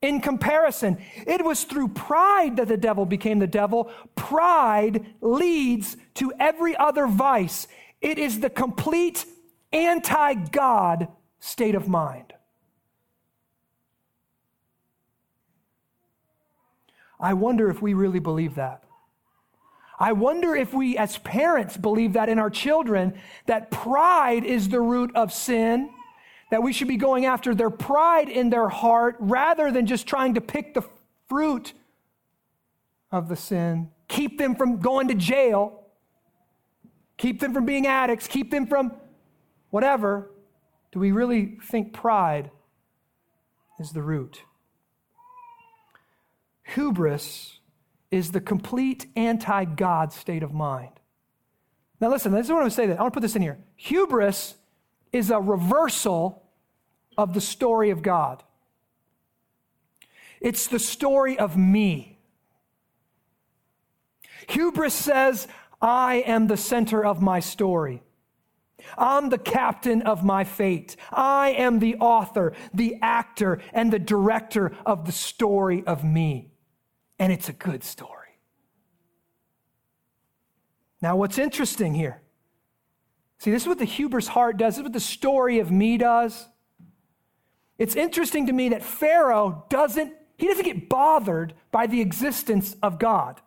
[0.02, 0.98] in comparison.
[1.26, 3.90] It was through pride that the devil became the devil.
[4.14, 7.66] Pride leads to every other vice.
[8.00, 9.26] It is the complete
[9.72, 11.08] anti God
[11.38, 12.32] state of mind.
[17.18, 18.82] I wonder if we really believe that.
[19.98, 24.80] I wonder if we, as parents, believe that in our children, that pride is the
[24.80, 25.90] root of sin
[26.50, 30.34] that we should be going after their pride in their heart rather than just trying
[30.34, 30.82] to pick the
[31.28, 31.72] fruit
[33.12, 35.84] of the sin, keep them from going to jail,
[37.16, 38.92] keep them from being addicts, keep them from
[39.70, 40.30] whatever.
[40.92, 42.50] Do we really think pride
[43.78, 44.42] is the root?
[46.74, 47.58] Hubris
[48.10, 50.90] is the complete anti God state of mind.
[52.00, 52.86] Now, listen, this is what I'm going to say.
[52.86, 53.58] That I want to put this in here.
[53.76, 54.56] Hubris
[55.12, 56.42] is a reversal
[57.16, 58.42] of the story of God.
[60.40, 62.18] It's the story of me.
[64.48, 65.46] Hubris says,
[65.82, 68.02] I am the center of my story.
[68.96, 70.96] I'm the captain of my fate.
[71.12, 76.50] I am the author, the actor, and the director of the story of me.
[77.18, 78.16] And it's a good story.
[81.02, 82.22] Now, what's interesting here
[83.40, 84.74] See, this is what the hubris heart does.
[84.74, 86.46] This is what the story of me does.
[87.78, 92.98] It's interesting to me that Pharaoh doesn't, he doesn't get bothered by the existence of
[92.98, 93.40] God.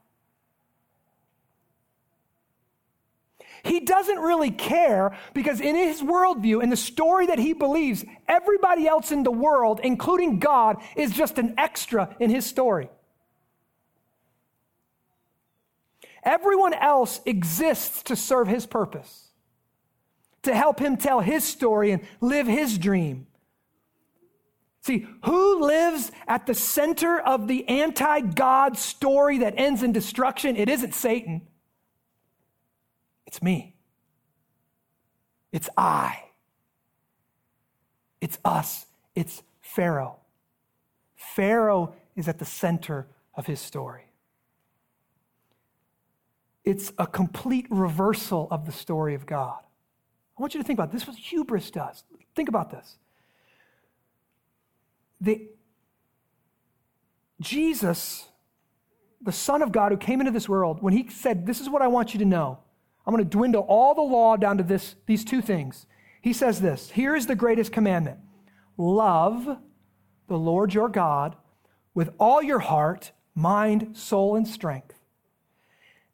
[3.63, 8.87] He doesn't really care because, in his worldview, in the story that he believes, everybody
[8.87, 12.89] else in the world, including God, is just an extra in his story.
[16.23, 19.29] Everyone else exists to serve his purpose
[20.43, 23.27] to help him tell his story and live his dream.
[24.81, 30.57] See, who lives at the center of the anti God story that ends in destruction?
[30.57, 31.41] It isn't Satan,
[33.25, 33.73] it's me.
[35.53, 36.23] It's I.
[38.19, 38.87] It's us.
[39.15, 40.17] It's Pharaoh.
[41.15, 44.05] Pharaoh is at the center of his story.
[46.65, 49.59] It's a complete reversal of the story of God.
[50.37, 51.07] I want you to think about this.
[51.07, 52.03] what hubris does.
[52.35, 52.97] Think about this.
[55.21, 55.47] The,
[57.39, 58.27] Jesus,
[59.21, 61.81] the Son of God who came into this world, when he said, This is what
[61.81, 62.59] I want you to know,
[63.05, 65.85] I'm going to dwindle all the law down to this, these two things.
[66.21, 68.19] He says this Here is the greatest commandment
[68.77, 69.57] love
[70.27, 71.35] the Lord your God
[71.93, 74.99] with all your heart, mind, soul, and strength.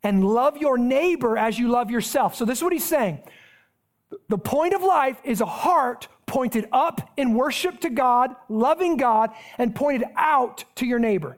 [0.01, 2.35] And love your neighbor as you love yourself.
[2.35, 3.19] So, this is what he's saying.
[4.27, 9.31] The point of life is a heart pointed up in worship to God, loving God,
[9.57, 11.37] and pointed out to your neighbor.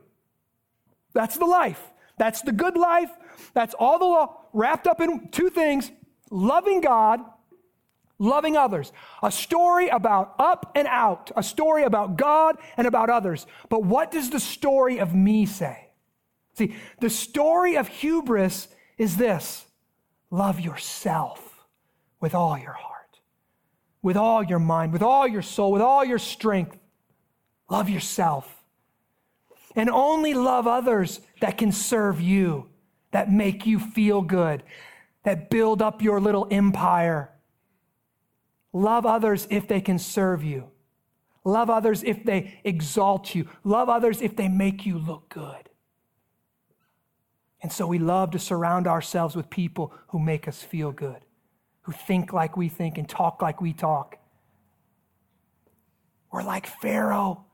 [1.14, 1.82] That's the life.
[2.18, 3.10] That's the good life.
[3.54, 5.92] That's all the law wrapped up in two things
[6.30, 7.20] loving God,
[8.20, 8.94] loving others.
[9.22, 13.46] A story about up and out, a story about God and about others.
[13.70, 15.90] But what does the story of me say?
[16.54, 18.68] See, the story of hubris
[18.98, 19.66] is this
[20.30, 21.51] love yourself
[22.22, 23.20] with all your heart,
[24.02, 26.78] with all your mind, with all your soul, with all your strength.
[27.70, 28.64] Love yourself.
[29.76, 32.70] And only love others that can serve you,
[33.12, 34.64] that make you feel good,
[35.24, 37.32] that build up your little empire.
[38.74, 40.70] Love others if they can serve you.
[41.44, 43.48] Love others if they exalt you.
[43.64, 45.70] Love others if they make you look good.
[47.62, 51.22] And so we love to surround ourselves with people who make us feel good,
[51.84, 54.18] who think like we think and talk like we talk.
[56.32, 57.46] We're like Pharaoh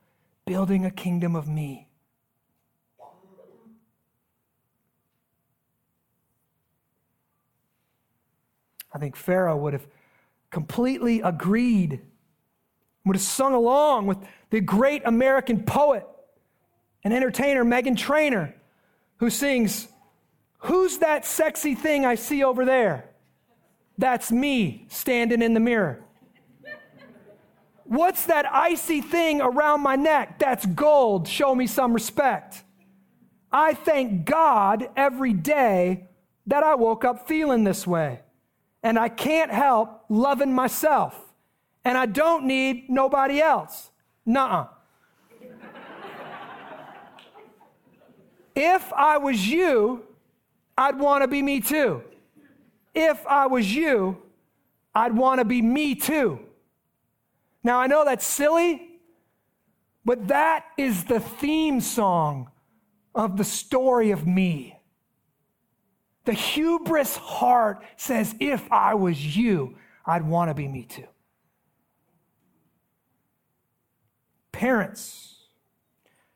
[0.46, 1.88] building a kingdom of me.
[8.94, 9.86] I think Pharaoh would have
[10.50, 12.02] completely agreed,
[13.06, 14.18] would have sung along with
[14.50, 16.06] the great American poet
[17.04, 18.56] and entertainer Meghan Trainor,
[19.18, 19.88] who sings,
[20.60, 23.10] Who's that sexy thing I see over there?
[23.98, 26.04] That's me standing in the mirror.
[27.86, 30.40] What's that icy thing around my neck?
[30.40, 31.28] That's gold.
[31.28, 32.64] Show me some respect.
[33.52, 36.08] I thank God every day
[36.48, 38.22] that I woke up feeling this way.
[38.84, 41.18] And I can't help loving myself.
[41.86, 43.90] And I don't need nobody else.
[44.26, 44.68] Nuh
[48.58, 50.04] if I was you,
[50.76, 52.02] I'd want to be me too.
[53.00, 54.18] If I was you,
[54.96, 56.40] I'd want to be me too.
[57.64, 58.90] Now, I know that's silly,
[60.04, 62.50] but that is the theme song
[63.14, 64.80] of the story of me.
[66.26, 71.06] The hubris heart says, if I was you, I'd want to be me too.
[74.52, 75.36] Parents,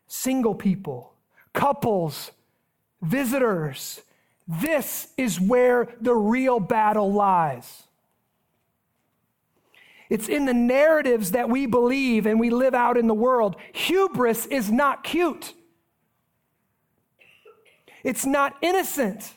[0.05, 1.16] single people,
[1.53, 2.30] couples,
[3.01, 4.03] visitors,
[4.59, 7.83] this is where the real battle lies.
[10.09, 13.55] It's in the narratives that we believe and we live out in the world.
[13.71, 15.53] Hubris is not cute.
[18.03, 19.33] It's not innocent.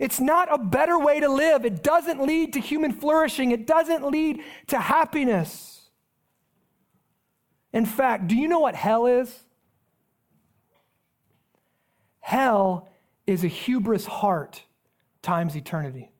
[0.00, 1.64] It's not a better way to live.
[1.64, 3.52] It doesn't lead to human flourishing.
[3.52, 5.90] It doesn't lead to happiness.
[7.72, 9.43] In fact, do you know what hell is?
[12.24, 12.88] Hell
[13.26, 14.62] is a hubris heart
[15.20, 16.10] times eternity.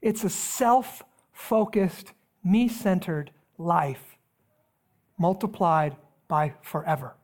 [0.00, 1.02] It's a self
[1.32, 2.12] focused,
[2.44, 4.16] me centered life
[5.18, 5.96] multiplied
[6.28, 7.16] by forever.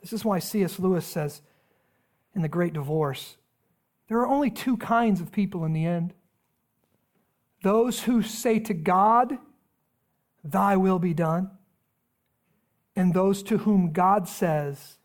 [0.00, 0.80] This is why C.S.
[0.80, 1.40] Lewis says
[2.34, 3.36] in The Great Divorce
[4.08, 6.14] there are only two kinds of people in the end
[7.64, 9.38] those who say to God,
[10.44, 11.50] Thy will be done,
[12.94, 14.98] and those to whom God says,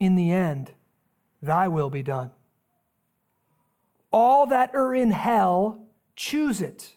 [0.00, 0.72] In the end,
[1.40, 2.32] Thy will be done.
[4.12, 5.86] All that are in hell
[6.16, 6.92] choose it.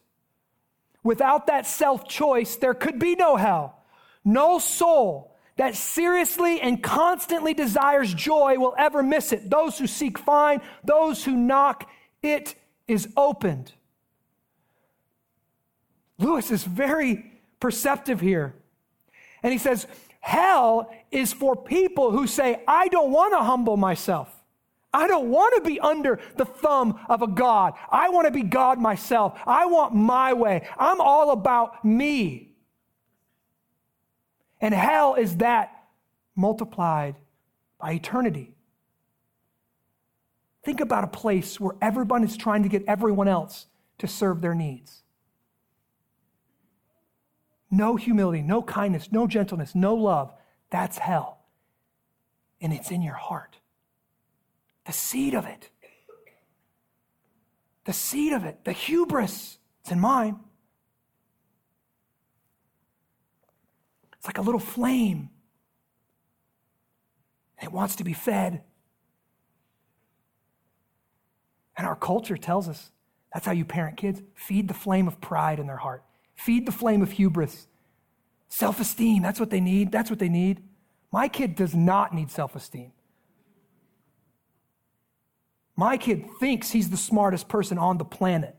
[1.03, 3.83] Without that self choice, there could be no hell.
[4.23, 9.51] No soul that seriously and constantly desires joy will ever miss it.
[9.51, 11.87] Those who seek find, those who knock,
[12.23, 12.55] it
[12.87, 13.71] is opened.
[16.17, 18.55] Lewis is very perceptive here.
[19.43, 19.87] And he says,
[20.19, 24.31] Hell is for people who say, I don't want to humble myself.
[24.91, 27.73] I don't want to be under the thumb of a God.
[27.91, 29.39] I want to be God myself.
[29.45, 30.67] I want my way.
[30.79, 32.55] I'm all about me.
[34.61, 35.85] And hell is that
[36.35, 37.17] multiplied
[37.77, 38.55] by eternity.
[40.63, 43.67] Think about a place where everyone is trying to get everyone else
[43.99, 45.03] to serve their needs
[47.77, 50.33] no humility, no kindness, no gentleness, no love,
[50.69, 51.39] that's hell.
[52.61, 53.57] And it's in your heart.
[54.85, 55.69] The seed of it.
[57.85, 60.39] The seed of it, the hubris, it's in mine.
[64.17, 65.29] It's like a little flame.
[67.61, 68.63] It wants to be fed.
[71.77, 72.91] And our culture tells us
[73.33, 76.03] that's how you parent kids feed the flame of pride in their heart.
[76.35, 77.67] Feed the flame of hubris.
[78.47, 79.91] Self esteem, that's what they need.
[79.91, 80.63] That's what they need.
[81.11, 82.91] My kid does not need self esteem.
[85.75, 88.55] My kid thinks he's the smartest person on the planet.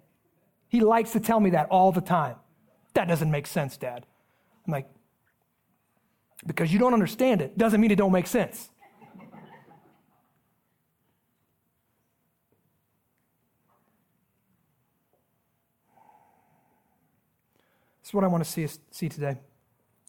[0.68, 2.36] He likes to tell me that all the time.
[2.94, 4.04] That doesn't make sense, Dad.
[4.66, 4.88] I'm like,
[6.44, 8.70] because you don't understand it doesn't mean it don't make sense.
[18.06, 19.36] This is what I want to see, see today.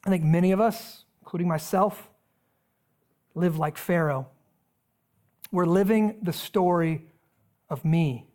[0.06, 2.12] I think many of us, including myself,
[3.34, 4.28] live like Pharaoh.
[5.52, 7.08] We're living the story
[7.72, 8.28] of me.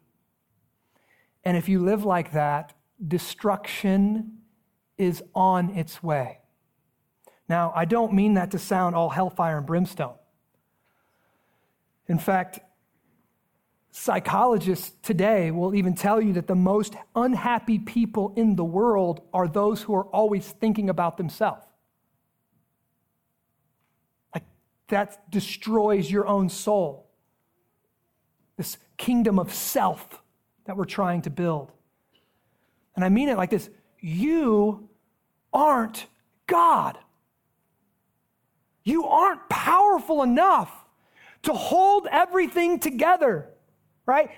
[1.45, 2.73] And if you live like that,
[3.07, 4.39] destruction
[4.99, 6.41] is on its way.
[7.49, 10.17] Now, I don't mean that to sound all hellfire and brimstone.
[12.09, 12.59] In fact,
[13.93, 19.47] psychologists today will even tell you that the most unhappy people in the world are
[19.47, 21.65] those who are always thinking about themselves.
[24.35, 24.45] Like
[24.89, 27.07] that destroys your own soul.
[28.57, 30.23] This kingdom of self
[30.65, 31.71] that we're trying to build.
[32.97, 33.69] And I mean it like this
[34.01, 34.89] you
[35.53, 36.07] aren't
[36.47, 36.99] God.
[38.85, 40.73] You aren't powerful enough
[41.43, 43.52] to hold everything together,
[44.07, 44.31] right?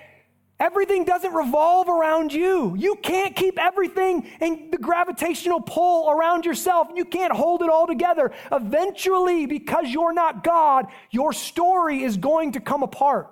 [0.59, 2.75] Everything doesn't revolve around you.
[2.77, 6.87] You can't keep everything in the gravitational pull around yourself.
[6.95, 8.31] You can't hold it all together.
[8.51, 13.29] Eventually, because you're not God, your story is going to come apart.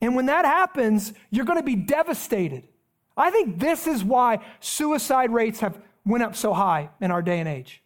[0.00, 2.68] And when that happens, you're going to be devastated.
[3.16, 7.40] I think this is why suicide rates have went up so high in our day
[7.40, 7.82] and age.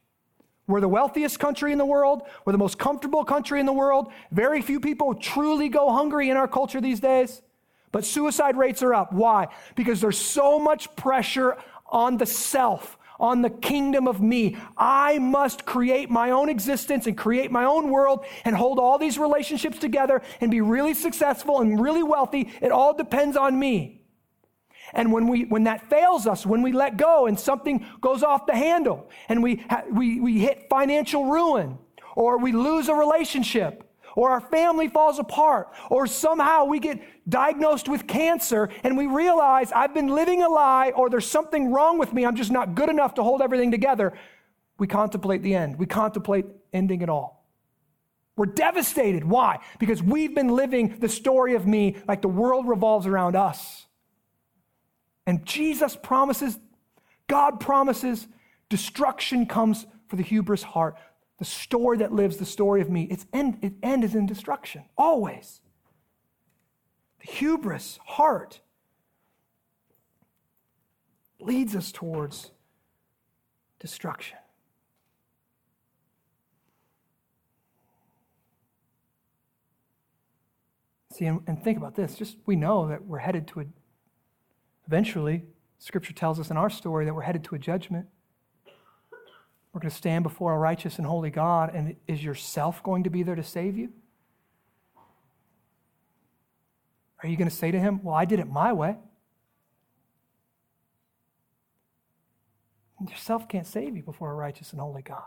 [0.69, 2.23] We're the wealthiest country in the world.
[2.45, 4.13] We're the most comfortable country in the world.
[4.31, 7.43] Very few people truly go hungry in our culture these days.
[7.91, 9.13] But suicide rates are up.
[9.13, 9.49] Why?
[9.75, 11.57] Because there's so much pressure
[11.87, 14.57] on the self on the kingdom of me.
[14.77, 19.19] I must create my own existence and create my own world and hold all these
[19.19, 22.53] relationships together and be really successful and really wealthy.
[22.61, 23.98] It all depends on me.
[24.93, 28.47] And when, we, when that fails us, when we let go and something goes off
[28.47, 31.79] the handle and we, ha- we, we hit financial ruin
[32.17, 33.85] or we lose a relationship
[34.19, 39.71] or our family falls apart, or somehow we get diagnosed with cancer and we realize
[39.71, 42.89] I've been living a lie or there's something wrong with me, I'm just not good
[42.89, 44.15] enough to hold everything together,
[44.77, 45.79] we contemplate the end.
[45.79, 47.47] We contemplate ending it all.
[48.37, 49.25] We're devastated.
[49.25, 49.59] Why?
[49.79, 53.87] Because we've been living the story of me like the world revolves around us.
[55.29, 56.59] And Jesus promises,
[57.27, 58.27] God promises,
[58.71, 60.97] destruction comes for the hubris heart
[61.39, 64.85] the story that lives the story of me, its end, its end is in destruction,
[64.97, 65.61] always.
[67.21, 68.61] The hubris heart
[71.39, 72.51] leads us towards
[73.79, 74.39] destruction.
[81.13, 82.15] See, and, and, think about this.
[82.15, 83.65] Just we know that we're headed to a,
[84.89, 85.45] eventually,
[85.79, 88.07] Scripture tells us in our story that we're headed to a judgment.
[89.73, 93.11] We're going to stand before a righteous and holy God, and is yourself going to
[93.11, 93.93] be there to save you?
[97.23, 98.97] Are you going to say to him, Well, I did it my way?
[103.09, 105.23] Yourself can't save you before a righteous and holy God.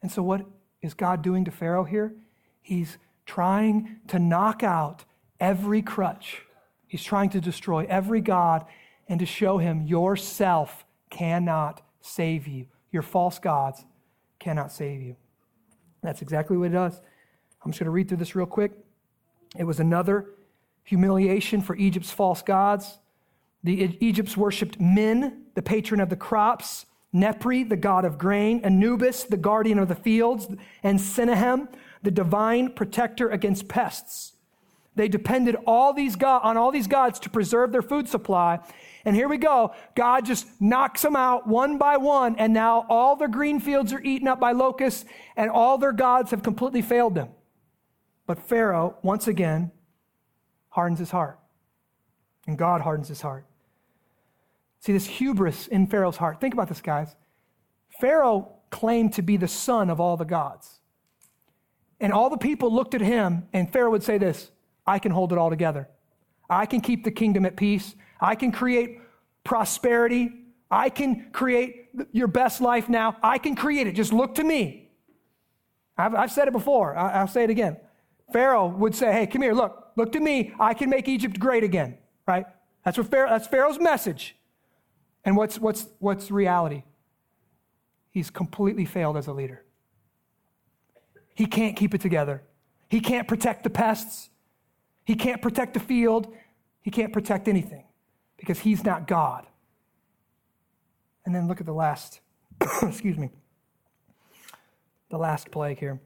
[0.00, 0.46] And so, what
[0.80, 2.14] is God doing to Pharaoh here?
[2.62, 2.96] He's
[3.26, 5.04] trying to knock out
[5.38, 6.45] every crutch.
[6.86, 8.64] He's trying to destroy every God
[9.08, 12.66] and to show him yourself cannot save you.
[12.92, 13.84] Your false gods
[14.38, 15.16] cannot save you.
[16.02, 17.00] That's exactly what it does.
[17.64, 18.72] I'm just going to read through this real quick.
[19.58, 20.26] It was another
[20.84, 22.98] humiliation for Egypt's false gods.
[23.64, 29.24] The Egypts worshipped Min, the patron of the crops, Nepri, the god of grain, Anubis,
[29.24, 30.46] the guardian of the fields,
[30.82, 31.68] and Senehem,
[32.02, 34.34] the divine protector against pests.
[34.96, 38.60] They depended all these on all these gods to preserve their food supply,
[39.04, 39.74] and here we go.
[39.94, 44.00] God just knocks them out one by one, and now all their green fields are
[44.00, 45.04] eaten up by locusts,
[45.36, 47.28] and all their gods have completely failed them.
[48.26, 49.70] But Pharaoh, once again,
[50.70, 51.38] hardens his heart.
[52.46, 53.44] And God hardens his heart.
[54.80, 56.40] See this hubris in Pharaoh's heart.
[56.40, 57.14] Think about this, guys.
[58.00, 60.80] Pharaoh claimed to be the son of all the gods.
[62.00, 64.50] And all the people looked at him, and Pharaoh would say this
[64.86, 65.88] I can hold it all together.
[66.48, 67.94] I can keep the kingdom at peace.
[68.20, 69.00] I can create
[69.44, 70.32] prosperity.
[70.70, 73.16] I can create your best life now.
[73.22, 73.92] I can create it.
[73.92, 74.90] Just look to me.
[75.98, 76.96] I've, I've said it before.
[76.96, 77.78] I, will say it again.
[78.32, 80.52] Pharaoh would say, Hey, come here, look, look to me.
[80.60, 82.46] I can make Egypt great again, right?
[82.84, 84.36] That's what Pharaoh, that's Pharaoh's message.
[85.24, 86.84] And what's, what's, what's reality?
[88.10, 89.64] He's completely failed as a leader.
[91.34, 92.42] He can't keep it together.
[92.88, 94.30] He can't protect the pests.
[95.06, 96.34] He can't protect the field.
[96.82, 97.84] He can't protect anything
[98.36, 99.46] because he's not God.
[101.24, 102.20] And then look at the last,
[102.82, 103.30] excuse me,
[105.08, 106.00] the last plague here.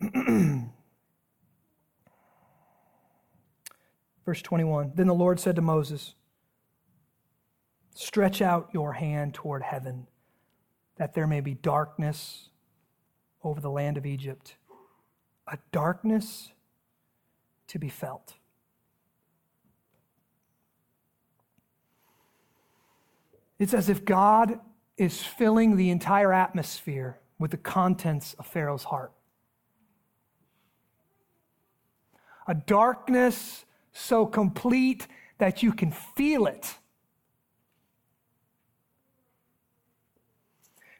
[4.26, 6.14] Verse 21 Then the Lord said to Moses,
[7.94, 10.08] Stretch out your hand toward heaven,
[10.96, 12.48] that there may be darkness
[13.44, 14.56] over the land of Egypt,
[15.50, 16.52] a darkness
[17.66, 18.34] to be felt.
[23.58, 24.58] It's as if God
[24.96, 29.12] is filling the entire atmosphere with the contents of Pharaoh's heart.
[32.46, 35.06] A darkness so complete
[35.38, 36.74] that you can feel it.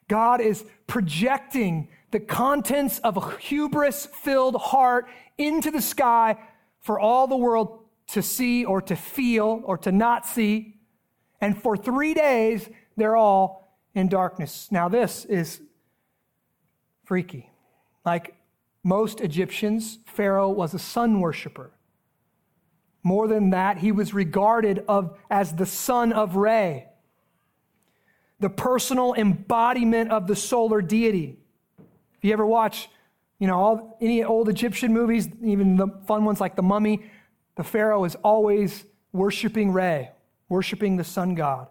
[0.08, 5.08] God is projecting the contents of a hubris filled heart
[5.38, 6.36] into the sky
[6.80, 10.76] for all the world to see or to feel or to not see.
[11.40, 14.68] And for three days, they're all in darkness.
[14.70, 15.60] Now, this is
[17.04, 17.50] freaky.
[18.04, 18.34] Like
[18.82, 21.70] most Egyptians, Pharaoh was a sun worshiper.
[23.02, 26.86] More than that, he was regarded of, as the son of Re,
[28.38, 31.38] the personal embodiment of the solar deity.
[32.20, 32.90] If you ever watch,
[33.38, 37.10] you know, all, any old Egyptian movies, even the fun ones like The Mummy,
[37.56, 40.10] the Pharaoh is always worshiping Re,
[40.50, 41.68] worshiping the sun god.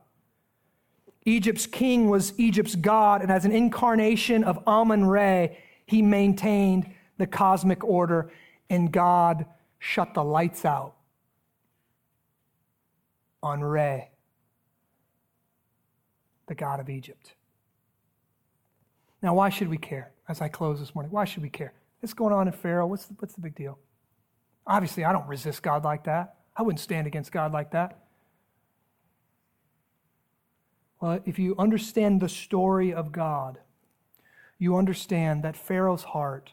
[1.23, 6.89] Egypt's king was Egypt's god, and as an incarnation of Amun Re, he maintained
[7.19, 8.31] the cosmic order,
[8.71, 9.45] and God
[9.77, 10.95] shut the lights out
[13.43, 14.09] on Re,
[16.47, 17.35] the god of Egypt.
[19.21, 20.11] Now, why should we care?
[20.29, 21.73] As I close this morning, why should we care?
[21.99, 22.85] What's going on in Pharaoh?
[22.85, 23.79] What's the, what's the big deal?
[24.67, 26.35] Obviously, I don't resist God like that.
[26.55, 27.97] I wouldn't stand against God like that.
[31.01, 33.57] Well, if you understand the story of God,
[34.59, 36.51] you understand that Pharaoh's heart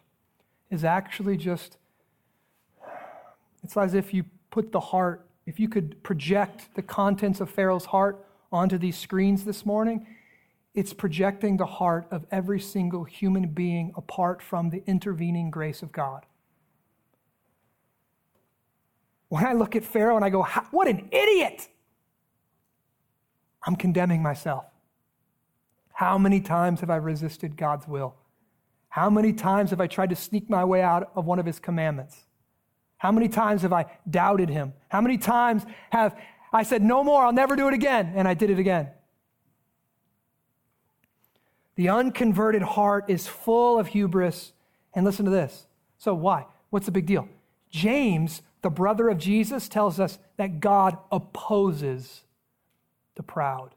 [0.70, 1.76] is actually just,
[3.62, 7.86] it's as if you put the heart, if you could project the contents of Pharaoh's
[7.86, 10.06] heart onto these screens this morning,
[10.76, 15.90] it's projecting the heart of every single human being apart from the intervening grace of
[15.90, 16.26] God.
[19.28, 21.68] When I look at Pharaoh and I go, what an idiot!
[23.66, 24.66] I'm condemning myself.
[25.94, 28.14] How many times have I resisted God's will?
[28.90, 31.58] How many times have I tried to sneak my way out of one of his
[31.58, 32.24] commandments?
[32.98, 34.74] How many times have I doubted him?
[34.88, 36.16] How many times have
[36.52, 38.90] I said, No more, I'll never do it again, and I did it again?
[41.76, 44.52] The unconverted heart is full of hubris.
[44.94, 45.66] And listen to this.
[45.98, 46.46] So, why?
[46.70, 47.28] What's the big deal?
[47.70, 52.22] James, the brother of Jesus, tells us that God opposes
[53.14, 53.74] the proud,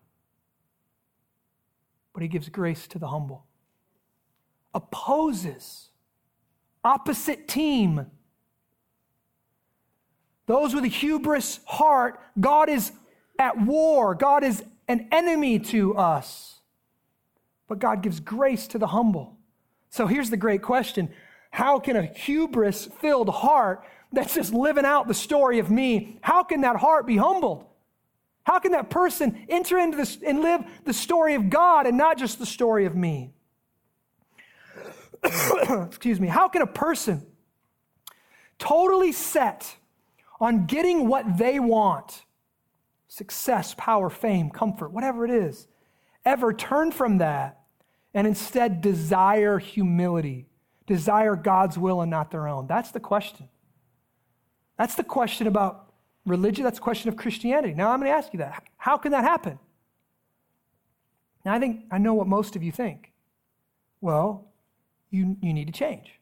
[2.13, 3.45] but he gives grace to the humble.
[4.73, 5.89] Opposes,
[6.83, 8.05] opposite team.
[10.45, 12.91] Those with a hubris heart, God is
[13.37, 16.58] at war, God is an enemy to us.
[17.69, 19.37] But God gives grace to the humble.
[19.89, 21.09] So here's the great question
[21.51, 26.43] How can a hubris filled heart that's just living out the story of me, how
[26.43, 27.63] can that heart be humbled?
[28.43, 32.17] How can that person enter into this and live the story of God and not
[32.17, 33.31] just the story of me?
[35.23, 36.27] Excuse me.
[36.27, 37.27] How can a person
[38.57, 39.75] totally set
[40.41, 42.25] on getting what they want
[43.07, 45.67] success, power, fame, comfort, whatever it is
[46.25, 47.58] ever turn from that
[48.13, 50.47] and instead desire humility,
[50.87, 52.67] desire God's will and not their own?
[52.67, 53.47] That's the question.
[54.77, 55.93] That's the question about
[56.25, 57.73] religion, that's the question of Christianity.
[57.73, 58.63] Now I'm going to ask you that.
[58.77, 59.59] How can that happen?
[61.45, 63.11] Now I think I know what most of you think.
[64.01, 64.47] Well,
[65.09, 66.13] you, you need to change.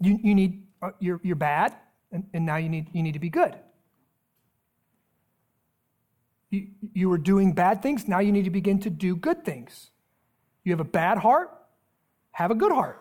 [0.00, 1.74] You, you need, uh, you're, you're bad,
[2.12, 3.54] and, and now you need, you need to be good.
[6.50, 9.90] You, you were doing bad things, now you need to begin to do good things.
[10.64, 11.50] You have a bad heart,
[12.32, 13.00] have a good heart.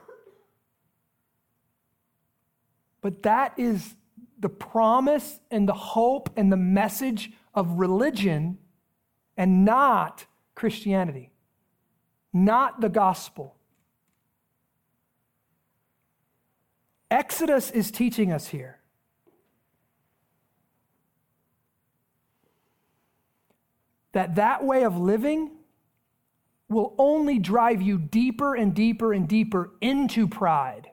[3.01, 3.95] But that is
[4.39, 8.57] the promise and the hope and the message of religion
[9.35, 10.25] and not
[10.55, 11.31] Christianity,
[12.33, 13.55] not the gospel.
[17.09, 18.78] Exodus is teaching us here
[24.19, 25.49] that that way of living
[26.67, 30.91] will only drive you deeper and deeper and deeper into pride,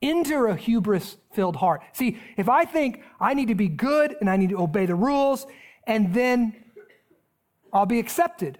[0.00, 1.82] into a hubris filled heart.
[1.92, 4.96] See, if I think I need to be good and I need to obey the
[4.96, 5.46] rules,
[5.86, 6.56] and then
[7.72, 8.58] I'll be accepted.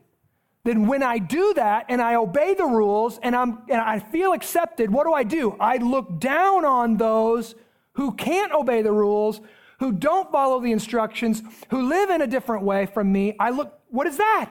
[0.62, 4.32] Then when I do that and I obey the rules and, I'm, and I feel
[4.32, 5.56] accepted, what do I do?
[5.58, 7.56] I look down on those
[7.94, 9.40] who can't obey the rules,
[9.84, 13.36] who don't follow the instructions, who live in a different way from me.
[13.38, 14.50] I look, what is that?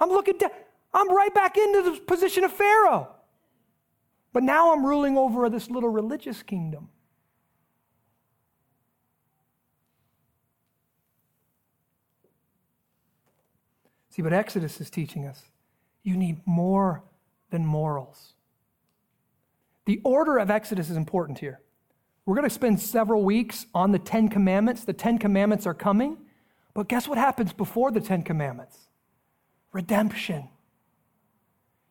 [0.00, 0.50] I'm looking down.
[0.92, 3.08] I'm right back into the position of Pharaoh.
[4.32, 6.88] But now I'm ruling over this little religious kingdom.
[14.10, 15.44] See, what Exodus is teaching us
[16.02, 17.04] you need more
[17.50, 18.32] than morals.
[19.84, 21.60] The order of Exodus is important here.
[22.24, 24.84] We're going to spend several weeks on the Ten Commandments.
[24.84, 26.18] The Ten Commandments are coming,
[26.72, 28.78] but guess what happens before the Ten Commandments?
[29.72, 30.48] Redemption.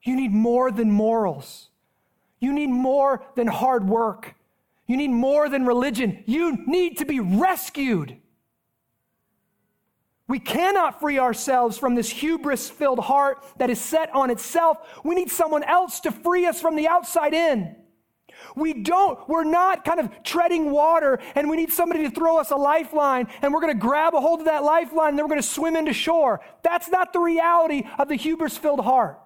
[0.03, 1.69] You need more than morals.
[2.39, 4.35] You need more than hard work.
[4.87, 6.23] You need more than religion.
[6.25, 8.17] You need to be rescued.
[10.27, 14.77] We cannot free ourselves from this hubris filled heart that is set on itself.
[15.03, 17.75] We need someone else to free us from the outside in.
[18.55, 22.51] We don't, we're not kind of treading water and we need somebody to throw us
[22.51, 25.31] a lifeline and we're going to grab a hold of that lifeline and then we're
[25.31, 26.41] going to swim into shore.
[26.63, 29.19] That's not the reality of the hubris filled heart.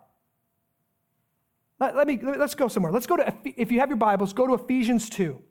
[1.80, 2.92] Let, let me, let's go somewhere.
[2.92, 5.42] Let's go to, if you have your Bibles, go to Ephesians 2.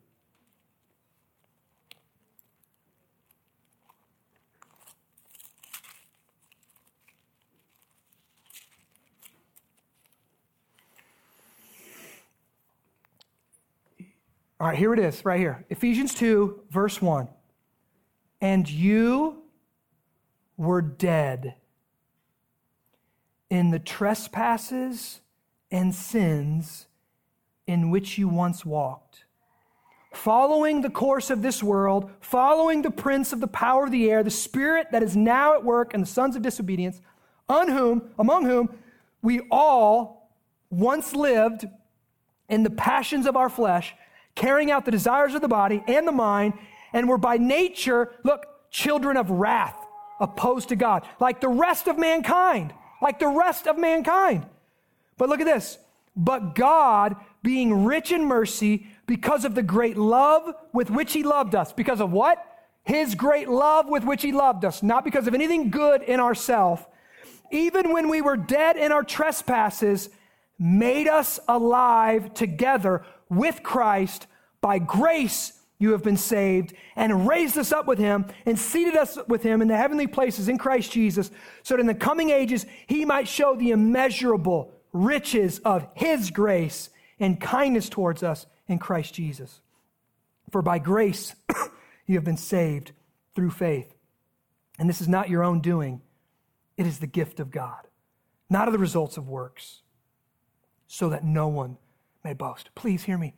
[14.60, 15.64] All right, here it is, right here.
[15.68, 17.28] Ephesians 2, verse 1.
[18.40, 19.42] And you
[20.56, 21.56] were dead
[23.50, 25.20] in the trespasses
[25.72, 26.86] and sins
[27.66, 29.24] in which you once walked,
[30.12, 34.22] following the course of this world, following the prince of the power of the air,
[34.22, 37.00] the spirit that is now at work in the sons of disobedience,
[37.48, 38.68] on whom, among whom
[39.20, 40.30] we all
[40.70, 41.66] once lived
[42.48, 43.94] in the passions of our flesh
[44.34, 46.54] carrying out the desires of the body and the mind,
[46.92, 49.76] and were by nature, look, children of wrath,
[50.20, 52.72] opposed to God, like the rest of mankind,
[53.02, 54.46] like the rest of mankind.
[55.16, 55.78] But look at this.
[56.16, 61.54] But God, being rich in mercy, because of the great love with which He loved
[61.54, 62.44] us, because of what?
[62.84, 66.82] His great love with which He loved us, not because of anything good in ourselves,
[67.50, 70.08] even when we were dead in our trespasses,
[70.58, 74.26] made us alive together with Christ.
[74.60, 79.18] By grace you have been saved, and raised us up with him, and seated us
[79.28, 81.30] with him in the heavenly places in Christ Jesus,
[81.62, 86.90] so that in the coming ages he might show the immeasurable riches of his grace
[87.18, 89.60] and kindness towards us in Christ Jesus.
[90.50, 91.34] For by grace
[92.06, 92.92] you have been saved
[93.34, 93.94] through faith.
[94.78, 96.00] And this is not your own doing,
[96.76, 97.86] it is the gift of God,
[98.50, 99.82] not of the results of works,
[100.86, 101.76] so that no one
[102.24, 102.70] may boast.
[102.74, 103.34] Please hear me.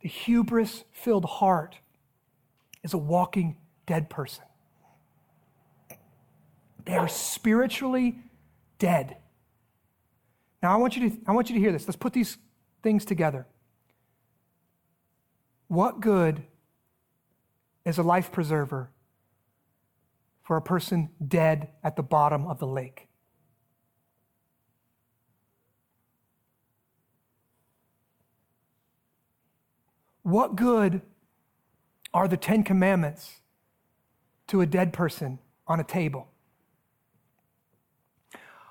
[0.00, 1.78] The hubris filled heart
[2.82, 4.44] is a walking dead person.
[6.86, 8.18] They are spiritually
[8.78, 9.18] dead.
[10.62, 11.86] Now, I want, you to, I want you to hear this.
[11.86, 12.38] Let's put these
[12.82, 13.46] things together.
[15.68, 16.42] What good
[17.84, 18.90] is a life preserver
[20.42, 23.09] for a person dead at the bottom of the lake?
[30.30, 31.02] What good
[32.14, 33.40] are the Ten Commandments
[34.46, 36.28] to a dead person on a table?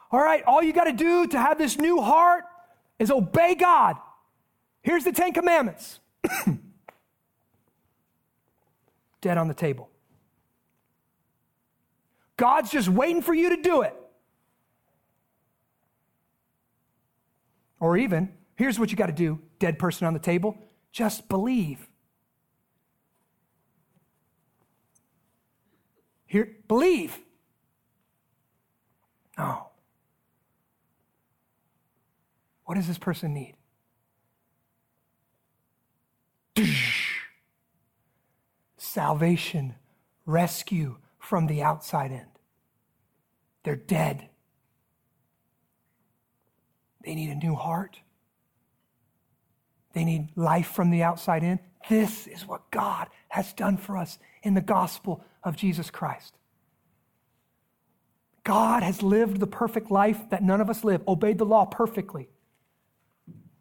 [0.10, 2.46] All right, all you got to do to have this new heart
[2.98, 3.98] is obey God.
[4.82, 6.00] Here's the Ten Commandments
[9.22, 9.90] dead on the table.
[12.38, 13.94] God's just waiting for you to do it.
[17.82, 20.58] Or even, here's what you got to do dead person on the table
[20.92, 21.88] just believe.
[26.26, 27.18] Here, believe.
[29.38, 29.70] No.
[32.66, 33.56] What does this person need?
[38.78, 39.76] Salvation,
[40.26, 42.26] rescue from the outside in.
[43.64, 44.30] They're dead.
[47.04, 48.00] They need a new heart.
[50.00, 51.60] They need life from the outside in.
[51.90, 56.38] This is what God has done for us in the gospel of Jesus Christ.
[58.46, 62.30] God has lived the perfect life that none of us live, obeyed the law perfectly.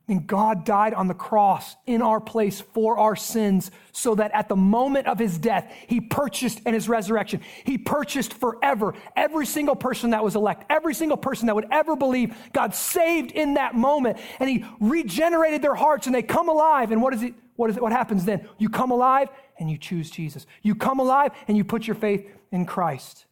[0.08, 4.48] And God died on the cross in our place for our sins so that at
[4.48, 9.76] the moment of his death, he purchased in his resurrection, he purchased forever every single
[9.76, 13.74] person that was elect, every single person that would ever believe God saved in that
[13.74, 14.16] moment.
[14.40, 16.90] And he regenerated their hearts and they come alive.
[16.90, 17.34] And what is it?
[17.56, 17.82] What is it?
[17.82, 18.48] What happens then?
[18.56, 19.28] You come alive
[19.58, 20.46] and you choose Jesus.
[20.62, 23.26] You come alive and you put your faith in Christ.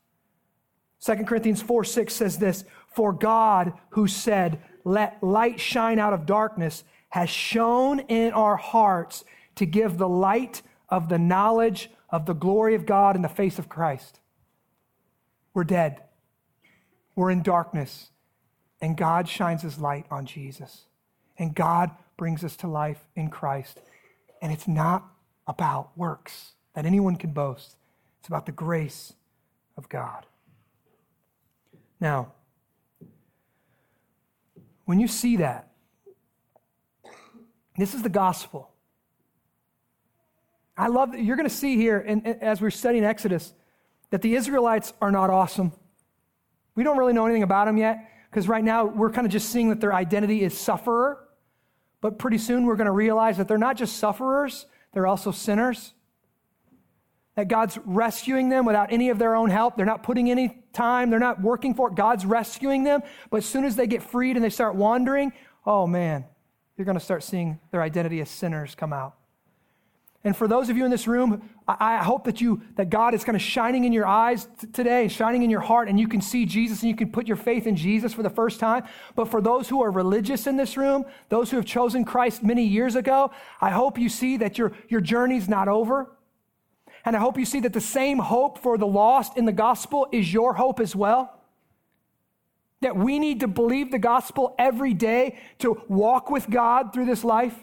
[1.00, 6.26] 2 Corinthians 4 6 says this For God, who said, let light shine out of
[6.26, 9.24] darkness, has shone in our hearts
[9.56, 13.58] to give the light of the knowledge of the glory of God in the face
[13.58, 14.20] of Christ.
[15.52, 16.02] We're dead.
[17.16, 18.10] We're in darkness.
[18.80, 20.84] And God shines his light on Jesus.
[21.36, 23.80] And God brings us to life in Christ.
[24.40, 25.04] And it's not
[25.48, 27.74] about works that anyone can boast,
[28.20, 29.14] it's about the grace
[29.76, 30.26] of God.
[31.98, 32.32] Now,
[34.86, 35.68] when you see that,
[37.76, 38.70] this is the gospel.
[40.76, 43.52] I love that you're going to see here, and as we're studying Exodus,
[44.10, 45.72] that the Israelites are not awesome.
[46.74, 49.50] We don't really know anything about them yet, because right now we're kind of just
[49.50, 51.22] seeing that their identity is sufferer.
[52.00, 55.92] But pretty soon we're going to realize that they're not just sufferers, they're also sinners
[57.36, 59.76] that God's rescuing them without any of their own help.
[59.76, 61.94] They're not putting any time, they're not working for it.
[61.94, 63.02] God's rescuing them.
[63.30, 65.32] But as soon as they get freed and they start wandering,
[65.64, 66.24] oh man,
[66.76, 69.14] you're going to start seeing their identity as sinners come out.
[70.24, 73.22] And for those of you in this room, I, hope that you that God is
[73.22, 76.20] kind of shining in your eyes t- today, shining in your heart, and you can
[76.20, 78.82] see Jesus and you can put your faith in Jesus for the first time.
[79.14, 82.64] But for those who are religious in this room, those who have chosen Christ many
[82.64, 83.30] years ago,
[83.60, 86.15] I hope you see that your, your journey's not over.
[87.06, 90.08] And I hope you see that the same hope for the lost in the gospel
[90.10, 91.32] is your hope as well.
[92.80, 97.22] That we need to believe the gospel every day to walk with God through this
[97.22, 97.56] life.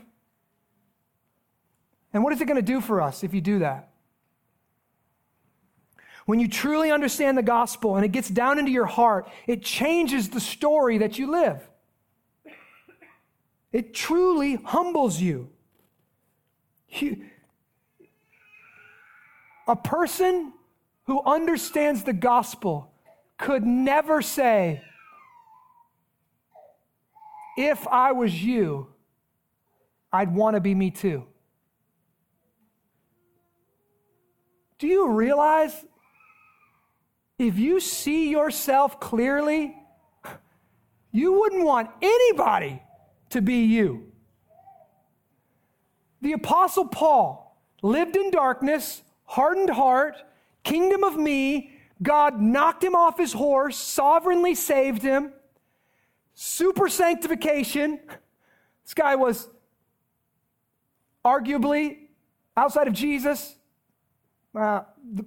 [2.14, 3.90] And what is it going to do for us if you do that?
[6.26, 10.30] When you truly understand the gospel and it gets down into your heart, it changes
[10.30, 11.68] the story that you live.
[13.74, 15.50] It truly humbles you.
[16.88, 17.26] you
[19.68, 20.54] a person
[21.06, 22.92] who understands the gospel
[23.38, 24.82] could never say,
[27.58, 28.88] if I was you,
[30.12, 31.26] I'd want to be me too.
[34.80, 35.86] Do you realize
[37.38, 39.76] if you see yourself clearly,
[41.12, 42.82] you wouldn't want anybody
[43.30, 44.12] to be you?
[46.22, 49.04] The Apostle Paul lived in darkness,
[49.34, 50.16] hardened heart,
[50.64, 51.72] kingdom of me.
[52.04, 55.34] God knocked him off his horse, sovereignly saved him.
[56.36, 58.00] Super sanctification.
[58.84, 59.50] This guy was
[61.26, 61.98] arguably
[62.56, 63.56] outside of Jesus.
[64.54, 64.82] Uh,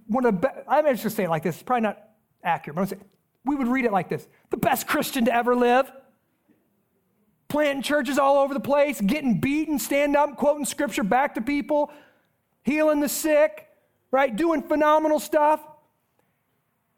[0.07, 1.57] one of the be- I'm just gonna say it like this.
[1.57, 1.99] It's probably not
[2.45, 2.99] accurate, but I'm say
[3.45, 5.91] we would read it like this: the best Christian to ever live.
[7.49, 11.91] Planting churches all over the place, getting beaten, stand up, quoting scripture back to people,
[12.63, 13.67] healing the sick,
[14.11, 14.35] right?
[14.35, 15.61] Doing phenomenal stuff.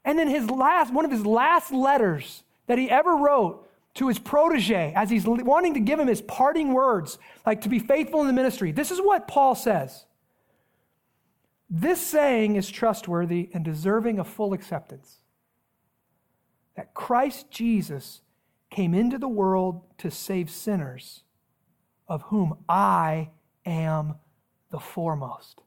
[0.05, 4.19] And then his last, one of his last letters that he ever wrote to his
[4.19, 8.27] protege as he's wanting to give him his parting words, like to be faithful in
[8.27, 8.73] the ministry.
[8.73, 10.05] This is what Paul says.
[11.69, 15.19] This saying is trustworthy and deserving of full acceptance
[16.77, 18.21] that Christ Jesus
[18.71, 21.25] came into the world to save sinners,
[22.07, 23.31] of whom I
[23.67, 24.15] am
[24.71, 25.61] the foremost.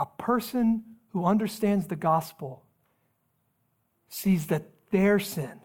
[0.00, 2.64] A person who understands the gospel
[4.08, 5.60] sees that their sin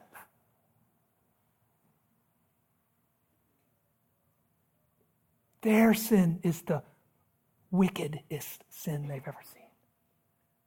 [5.66, 6.84] their sin is the
[7.72, 9.64] wickedest sin they've ever seen.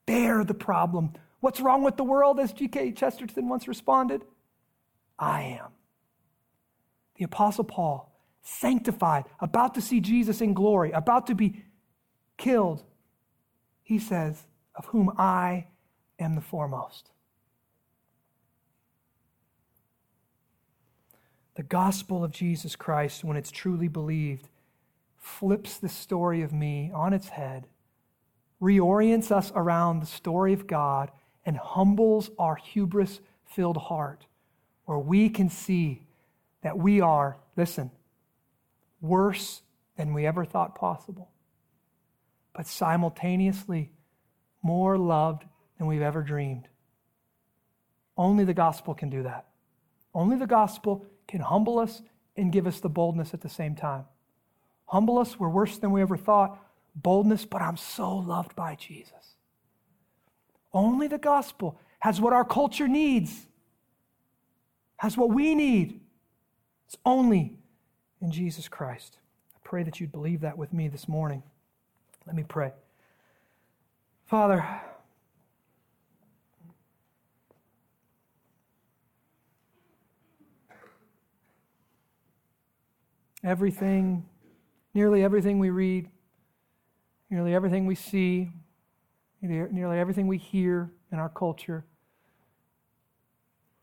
[0.06, 1.12] They're the problem.
[1.40, 2.92] What's wrong with the world, as G.K.
[2.92, 4.24] Chesterton once responded?
[5.18, 5.68] I am.
[7.16, 8.12] The Apostle Paul,
[8.42, 11.62] sanctified, about to see Jesus in glory, about to be
[12.36, 12.82] killed,
[13.88, 15.68] he says, Of whom I
[16.18, 17.08] am the foremost.
[21.54, 24.50] The gospel of Jesus Christ, when it's truly believed,
[25.16, 27.66] flips the story of me on its head,
[28.60, 31.10] reorients us around the story of God,
[31.46, 34.26] and humbles our hubris filled heart,
[34.84, 36.02] where we can see
[36.60, 37.90] that we are, listen,
[39.00, 39.62] worse
[39.96, 41.30] than we ever thought possible
[42.58, 43.92] but simultaneously
[44.64, 45.44] more loved
[45.78, 46.66] than we've ever dreamed.
[48.16, 49.46] Only the gospel can do that.
[50.12, 52.02] Only the gospel can humble us
[52.36, 54.06] and give us the boldness at the same time.
[54.86, 56.58] Humble us, we're worse than we ever thought.
[56.96, 59.36] Boldness, but I'm so loved by Jesus.
[60.72, 63.46] Only the gospel has what our culture needs,
[64.96, 66.00] has what we need.
[66.88, 67.56] It's only
[68.20, 69.18] in Jesus Christ.
[69.54, 71.44] I pray that you'd believe that with me this morning.
[72.28, 72.72] Let me pray.
[74.26, 74.62] Father,
[83.42, 84.26] everything,
[84.92, 86.10] nearly everything we read,
[87.30, 88.50] nearly everything we see,
[89.40, 91.86] nearly everything we hear in our culture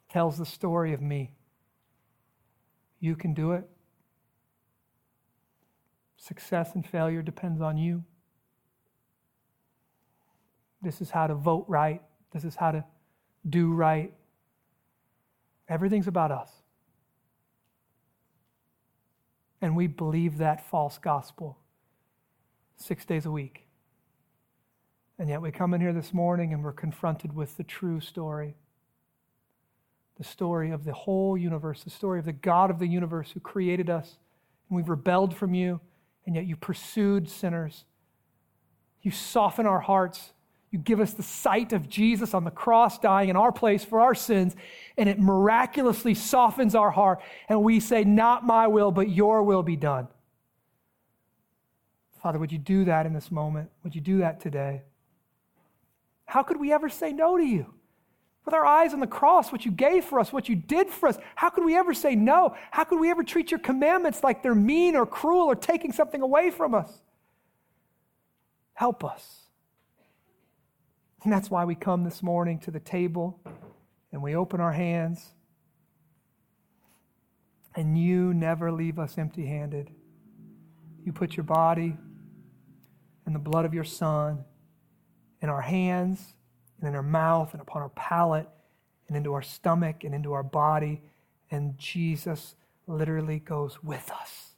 [0.07, 1.33] tells the story of me.
[2.99, 3.67] You can do it.
[6.15, 8.03] Success and failure depends on you.
[10.86, 12.01] This is how to vote right.
[12.31, 12.86] This is how to
[13.49, 14.13] do right.
[15.67, 16.49] Everything's about us.
[19.61, 21.57] And we believe that false gospel
[22.77, 23.65] six days a week.
[25.17, 28.55] And yet we come in here this morning and we're confronted with the true story
[30.17, 33.39] the story of the whole universe, the story of the God of the universe who
[33.39, 34.17] created us.
[34.69, 35.81] And we've rebelled from you,
[36.25, 37.83] and yet you pursued sinners.
[39.01, 40.31] You soften our hearts.
[40.76, 44.01] You give us the sight of Jesus on the cross dying in our place for
[44.01, 44.57] our sins,
[44.97, 47.21] and it miraculously softens our heart.
[47.47, 50.09] And we say, Not my will, but your will be done.
[52.21, 53.69] Father, would you do that in this moment?
[53.86, 54.82] Would you do that today?
[56.26, 57.73] How could we ever say no to you?
[58.43, 61.07] With our eyes on the cross, what you gave for us, what you did for
[61.07, 62.53] us, how could we ever say no?
[62.71, 66.21] How could we ever treat your commandments like they're mean or cruel or taking something
[66.21, 66.91] away from us?
[68.73, 69.44] Help us.
[71.26, 73.41] And that's why we come this morning to the table
[74.11, 75.34] and we open our hands.
[77.76, 79.89] And you never leave us empty handed.
[81.03, 81.97] You put your body
[83.26, 84.45] and the blood of your Son
[85.41, 86.36] in our hands
[86.80, 88.47] and in our mouth and upon our palate
[89.07, 91.01] and into our stomach and into our body.
[91.49, 92.53] And Jesus
[92.86, 94.55] literally goes with us.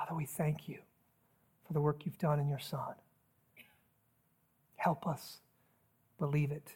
[0.00, 0.78] Father, we thank you
[1.66, 2.94] for the work you've done in your Son.
[4.76, 5.40] Help us
[6.18, 6.74] believe it.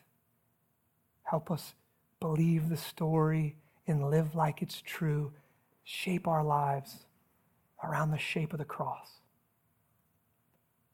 [1.22, 1.72] Help us
[2.20, 3.56] believe the story
[3.86, 5.32] and live like it's true
[5.84, 7.06] shape our lives
[7.82, 9.08] around the shape of the cross.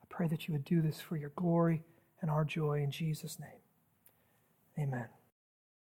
[0.01, 1.83] I pray that you would do this for your glory
[2.23, 3.61] and our joy in Jesus' name.
[4.79, 5.07] Amen.